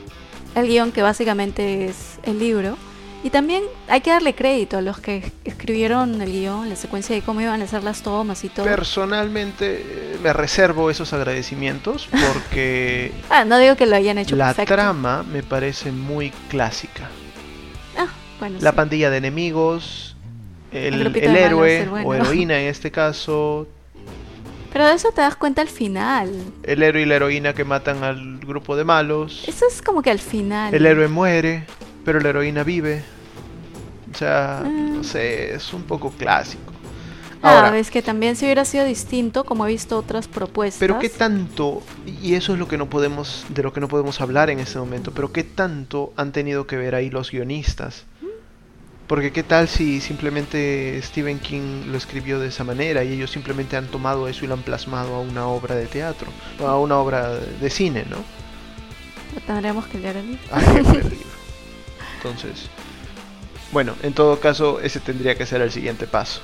el 0.55 0.67
guion 0.67 0.93
que 0.93 1.03
básicamente 1.03 1.87
es 1.87 2.19
el 2.25 2.39
libro. 2.39 2.77
Y 3.25 3.31
también 3.31 3.63
hay 3.87 4.01
que 4.01 4.11
darle 4.11 4.35
crédito 4.35 4.79
a 4.79 4.81
los 4.83 4.99
que 4.99 5.31
escribieron 5.45 6.21
el 6.21 6.33
guion, 6.33 6.69
la 6.69 6.75
secuencia 6.75 7.15
de 7.15 7.23
cómo 7.23 7.41
iban 7.41 7.61
a 7.61 7.65
hacer 7.65 7.85
las 7.85 8.03
tomas 8.03 8.43
y 8.43 8.49
todo. 8.49 8.67
Personalmente 8.67 9.81
eh, 9.81 10.19
me 10.21 10.33
reservo 10.33 10.91
esos 10.91 11.13
agradecimientos 11.13 12.09
porque 12.11 13.13
ah, 13.31 13.45
no 13.45 13.59
digo 13.59 13.77
que 13.77 13.87
lo 13.87 13.95
hayan 13.95 14.19
hecho 14.19 14.35
la 14.35 14.47
perfecto. 14.47 14.75
trama 14.75 15.23
me 15.23 15.45
parece 15.45 15.93
muy 15.93 16.31
clásica. 16.49 17.09
Ah, 17.97 18.09
bueno, 18.41 18.59
La 18.61 18.71
sí. 18.71 18.77
pandilla 18.77 19.09
de 19.09 19.19
enemigos, 19.19 20.17
el, 20.73 21.15
héroe 21.17 21.87
bueno. 21.89 22.09
o 22.09 22.15
heroína 22.15 22.61
en 22.61 22.67
este 22.67 22.91
caso, 22.91 23.69
Pero 24.73 24.87
de 24.87 24.95
eso 24.95 25.11
te 25.13 25.21
das 25.21 25.37
cuenta 25.37 25.61
al 25.63 25.69
final. 25.69 26.33
el 26.63 26.83
héroe 26.83 27.03
y 27.03 27.07
la 27.07 27.17
heroína 27.17 27.53
que 27.55 27.65
matan 27.65 28.03
al 28.05 28.39
grupo 28.39 28.75
de 28.77 28.85
malos. 28.85 29.45
Eso 29.47 29.67
es 29.71 29.83
como 29.83 30.01
que 30.03 30.11
al 30.11 30.19
final. 30.19 30.75
El 30.75 30.87
héroe 30.87 31.09
muere, 31.09 31.67
pero 32.05 32.21
la 32.21 32.31
heroína 32.31 32.65
vive. 32.65 33.03
O 34.13 34.17
sea, 34.17 34.59
Ah. 34.61 34.63
no 34.65 35.05
sé, 35.05 35.55
es 35.55 35.73
un 35.73 35.83
poco 35.83 36.11
clásico. 36.11 36.73
Ah, 37.45 37.57
Ahora, 37.57 37.71
ves 37.73 37.91
que 37.91 38.03
también 38.03 38.37
si 38.37 38.45
hubiera 38.45 38.65
sido 38.65 38.85
distinto, 38.85 39.43
como 39.45 39.67
he 39.67 39.71
visto 39.71 39.99
otras 39.99 40.29
propuestas. 40.29 40.79
pero 40.79 40.99
qué 41.01 41.09
tanto, 41.09 41.83
y 42.07 42.35
eso 42.35 42.53
es 42.53 42.59
lo 42.61 42.69
que 42.69 42.79
no 42.79 42.89
podemos, 42.89 43.45
de 43.49 43.65
lo 43.65 43.73
que 43.73 43.81
no 43.81 43.89
podemos 43.89 44.21
hablar 44.21 44.49
en 44.49 44.61
este 44.61 44.79
momento, 44.79 45.11
pero 45.13 45.33
qué 45.33 45.43
tanto 45.43 46.13
han 46.17 46.31
tenido 46.31 46.69
que 46.69 46.77
ver 46.77 46.95
ahí 46.95 47.11
los 47.11 47.31
guionistas. 47.33 48.05
Porque 49.13 49.31
qué 49.31 49.43
tal 49.43 49.69
si 49.69 50.01
simplemente 50.01 50.99
Stephen 51.03 51.39
King 51.39 51.83
lo 51.89 51.99
escribió 51.99 52.41
de 52.41 52.49
esa 52.49 52.65
manera 52.65 53.05
y 53.05 53.13
ellos 53.13 53.31
simplemente 53.31 53.77
han 53.77 53.89
tomado 53.89 54.27
eso 54.27 54.47
y 54.47 54.49
lo 54.49 54.55
han 54.55 54.63
plasmado 54.63 55.17
a 55.17 55.21
una 55.21 55.47
obra 55.49 55.75
de 55.75 55.85
teatro, 55.85 56.29
a 56.61 56.79
una 56.79 56.97
obra 56.97 57.29
de 57.35 57.69
cine, 57.69 58.07
¿no? 58.09 58.17
Tendríamos 59.47 59.85
que 59.89 59.99
leer 59.99 60.17
el 60.17 60.29
libro. 60.29 60.49
Que 60.49 60.83
leer 60.83 61.05
el 61.05 61.11
libro. 61.11 61.29
Entonces, 62.17 62.71
bueno, 63.71 63.97
en 64.03 64.15
todo 64.15 64.41
caso, 64.41 64.81
ese 64.81 64.99
tendría 64.99 65.37
que 65.37 65.45
ser 65.45 65.61
el 65.61 65.71
siguiente 65.71 66.07
paso. 66.07 66.41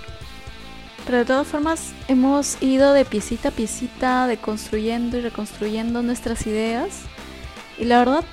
Pero 1.07 1.17
de 1.17 1.25
todas 1.25 1.47
formas, 1.47 1.95
hemos 2.07 2.63
ido 2.63 2.93
de 2.93 3.07
piecita 3.07 3.49
a 3.49 3.53
piecita, 3.53 4.27
deconstruyendo 4.27 5.17
y 5.17 5.23
reconstruyendo 5.23 6.03
nuestras 6.03 6.47
ideas. 6.47 7.05
Y 7.79 7.87
la 7.87 8.01
verdad 8.01 8.25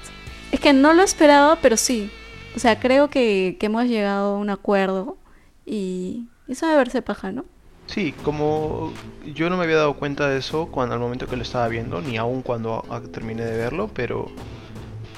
es 0.52 0.60
que 0.60 0.74
no 0.74 0.94
lo 0.94 1.04
esperaba, 1.04 1.56
pero 1.62 1.78
sí. 1.78 2.12
O 2.56 2.60
sea, 2.60 2.80
creo 2.80 3.10
que, 3.10 3.58
que 3.60 3.66
hemos 3.66 3.86
llegado 3.86 4.36
a 4.36 4.38
un 4.38 4.50
acuerdo. 4.50 5.18
Y 5.66 6.28
eso 6.48 6.66
debe 6.66 6.78
verse 6.78 7.02
paja, 7.02 7.32
¿no? 7.32 7.46
Sí, 7.88 8.14
como 8.24 8.92
yo 9.34 9.50
no 9.50 9.58
me 9.58 9.64
había 9.64 9.78
dado 9.78 9.94
cuenta 9.94 10.28
de 10.28 10.40
eso 10.40 10.68
cuando 10.68 10.96
al 10.96 11.00
momento 11.00 11.28
que 11.28 11.36
lo 11.36 11.44
estaba 11.44 11.68
viendo, 11.68 12.02
ni 12.02 12.18
aún 12.18 12.42
cuando 12.42 12.84
terminé 13.12 13.46
de 13.46 13.58
verlo, 13.58 13.90
pero 13.94 14.32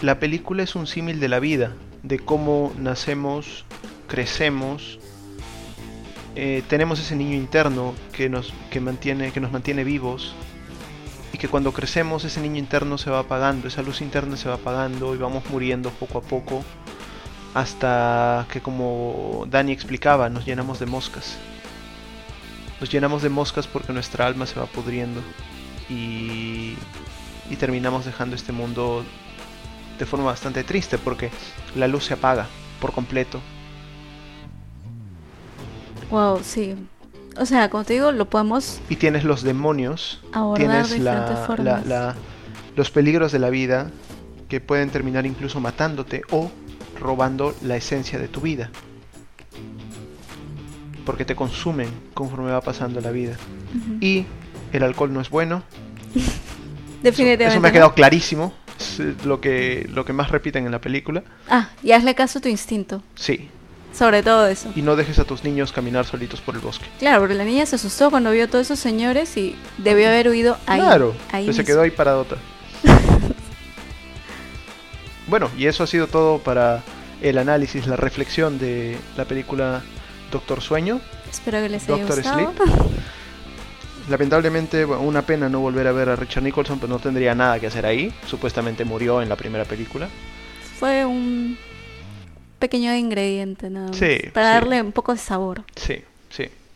la 0.02 0.20
película 0.20 0.64
es 0.64 0.76
un 0.76 0.86
símil 0.86 1.20
de 1.20 1.30
la 1.30 1.40
vida, 1.40 1.74
de 2.04 2.20
cómo 2.20 2.74
nacemos, 2.78 3.66
crecemos, 4.08 5.00
eh, 6.36 6.62
tenemos 6.68 7.00
ese 7.00 7.16
niño 7.16 7.36
interno 7.36 7.94
que 8.12 8.30
nos, 8.30 8.54
que, 8.70 8.82
mantiene, 8.82 9.32
que 9.32 9.40
nos 9.40 9.52
mantiene 9.52 9.84
vivos 9.84 10.36
y 11.32 11.38
que 11.38 11.48
cuando 11.48 11.72
crecemos 11.72 12.26
ese 12.26 12.42
niño 12.42 12.58
interno 12.58 12.98
se 12.98 13.10
va 13.10 13.20
apagando, 13.20 13.70
esa 13.70 13.82
luz 13.82 14.02
interna 14.02 14.36
se 14.36 14.50
va 14.50 14.56
apagando 14.56 15.16
y 15.16 15.18
vamos 15.18 15.50
muriendo 15.50 15.90
poco 15.92 16.20
a 16.20 16.22
poco 16.22 16.64
hasta 17.58 18.46
que 18.52 18.62
como 18.62 19.46
Dani 19.50 19.72
explicaba, 19.72 20.30
nos 20.30 20.46
llenamos 20.46 20.80
de 20.80 20.86
moscas. 20.86 21.38
Nos 22.80 22.92
llenamos 22.92 23.24
de 23.24 23.30
moscas 23.30 23.66
porque 23.66 23.92
nuestra 23.94 24.28
alma 24.28 24.46
se 24.46 24.60
va 24.60 24.68
pudriendo 24.68 25.22
y, 25.90 26.76
y 27.50 27.56
terminamos 27.58 28.06
dejando 28.06 28.36
este 28.36 28.52
mundo 28.52 29.04
de 29.98 30.06
forma 30.06 30.26
bastante 30.26 30.64
triste 30.64 31.00
porque 31.00 31.32
la 31.76 31.88
luz 31.88 32.06
se 32.06 32.14
apaga 32.14 32.46
por 32.80 32.92
completo. 32.94 33.42
Wow, 36.12 36.42
sí. 36.44 36.76
O 37.40 37.46
sea, 37.48 37.70
como 37.72 37.84
te 37.84 37.94
digo, 37.94 38.12
lo 38.12 38.26
podemos 38.26 38.80
Y 38.90 38.96
tienes 38.96 39.24
los 39.24 39.42
demonios, 39.42 40.22
tienes 40.56 41.00
la, 41.00 41.48
la- 41.58 41.82
la- 41.82 42.16
los 42.76 42.92
peligros 42.92 43.32
de 43.32 43.40
la 43.40 43.50
vida 43.50 43.90
que 44.48 44.62
pueden 44.62 44.92
terminar 44.92 45.26
incluso 45.26 45.60
matándote 45.60 46.22
o 46.30 46.52
robando 47.00 47.56
la 47.62 47.76
esencia 47.76 48.20
de 48.20 48.28
tu 48.28 48.42
vida. 48.42 48.70
Porque 51.06 51.26
te 51.26 51.36
consumen 51.36 51.90
conforme 52.14 52.52
va 52.52 52.62
pasando 52.62 53.00
la 53.00 53.12
vida. 53.12 53.38
Y 54.02 54.26
el 54.74 54.84
alcohol 54.84 55.14
no 55.14 55.22
es 55.22 55.30
bueno. 55.30 55.64
Definitivamente. 57.04 57.46
Eso, 57.54 57.62
me 57.62 57.70
ha 57.70 57.72
quedado 57.72 57.94
clarísimo. 57.94 58.54
Es 58.80 59.00
eh, 59.00 59.16
lo 59.24 59.40
que, 59.40 59.88
lo 59.92 60.06
que 60.06 60.14
más 60.14 60.30
repiten 60.32 60.66
en 60.66 60.72
la 60.72 60.82
película. 60.82 61.24
Ah, 61.50 61.70
y 61.82 61.92
hazle 61.92 62.16
caso 62.16 62.40
a 62.40 62.42
tu 62.42 62.50
instinto. 62.50 63.02
Sí. 63.16 63.50
Sobre 63.94 64.22
todo 64.22 64.46
eso. 64.48 64.72
Y 64.76 64.82
no 64.82 64.96
dejes 64.96 65.18
a 65.18 65.24
tus 65.24 65.44
niños 65.44 65.72
caminar 65.72 66.06
solitos 66.06 66.42
por 66.42 66.56
el 66.56 66.62
bosque. 66.62 66.86
Claro, 67.00 67.22
porque 67.22 67.34
la 67.34 67.46
niña 67.46 67.66
se 67.66 67.78
asustó 67.78 68.12
cuando 68.12 68.32
vio 68.32 68.44
a 68.44 68.48
todos 68.48 68.68
esos 68.68 68.80
señores 68.80 69.36
y 69.38 69.56
debió 69.78 70.08
haber 70.08 70.30
huido 70.30 70.58
ahí. 70.68 70.80
claro. 70.80 71.16
ahí 71.32 71.46
se 71.46 71.50
mismo. 71.50 71.66
quedó 71.66 71.82
ahí 71.82 71.92
paradota. 71.92 72.36
Bueno, 75.28 75.50
y 75.58 75.68
eso 75.68 75.84
ha 75.84 75.88
sido 75.88 76.08
todo 76.08 76.40
para 76.40 76.84
el 77.22 77.38
análisis, 77.38 77.88
la 77.88 77.96
reflexión 77.96 78.60
de 78.60 78.98
la 79.16 79.26
película 79.26 79.82
Doctor 80.32 80.62
Sueño. 80.62 81.02
Espero 81.30 81.60
que 81.62 81.70
les 81.70 81.84
haya 81.90 81.98
Doctor 82.04 82.24
gustado. 82.24 82.54
Lamentablemente, 84.10 84.86
bueno, 84.86 85.04
una 85.04 85.22
pena 85.22 85.50
no 85.50 85.60
volver 85.60 85.86
a 85.88 85.92
ver 85.92 86.10
a 86.10 86.16
Richard 86.16 86.44
Nicholson, 86.44 86.80
pero 86.80 86.94
no 86.94 87.00
tendría 87.00 87.36
nada 87.36 87.60
que 87.60 87.68
hacer 87.68 87.86
ahí. 87.86 88.14
Supuestamente 88.26 88.86
murió 88.86 89.22
en 89.22 89.28
la 89.28 89.36
primera 89.36 89.66
película. 89.66 90.08
Fue 90.80 91.06
un 91.06 91.58
pequeño 92.60 92.96
ingrediente 92.96 93.70
nada 93.70 93.90
más. 93.90 93.98
Sí, 93.98 94.18
para 94.34 94.48
sí. 94.48 94.54
darle 94.54 94.82
un 94.82 94.94
poco 94.94 95.12
de 95.12 95.20
sabor. 95.20 95.64
Sí, 95.76 96.02
sí. 96.30 96.46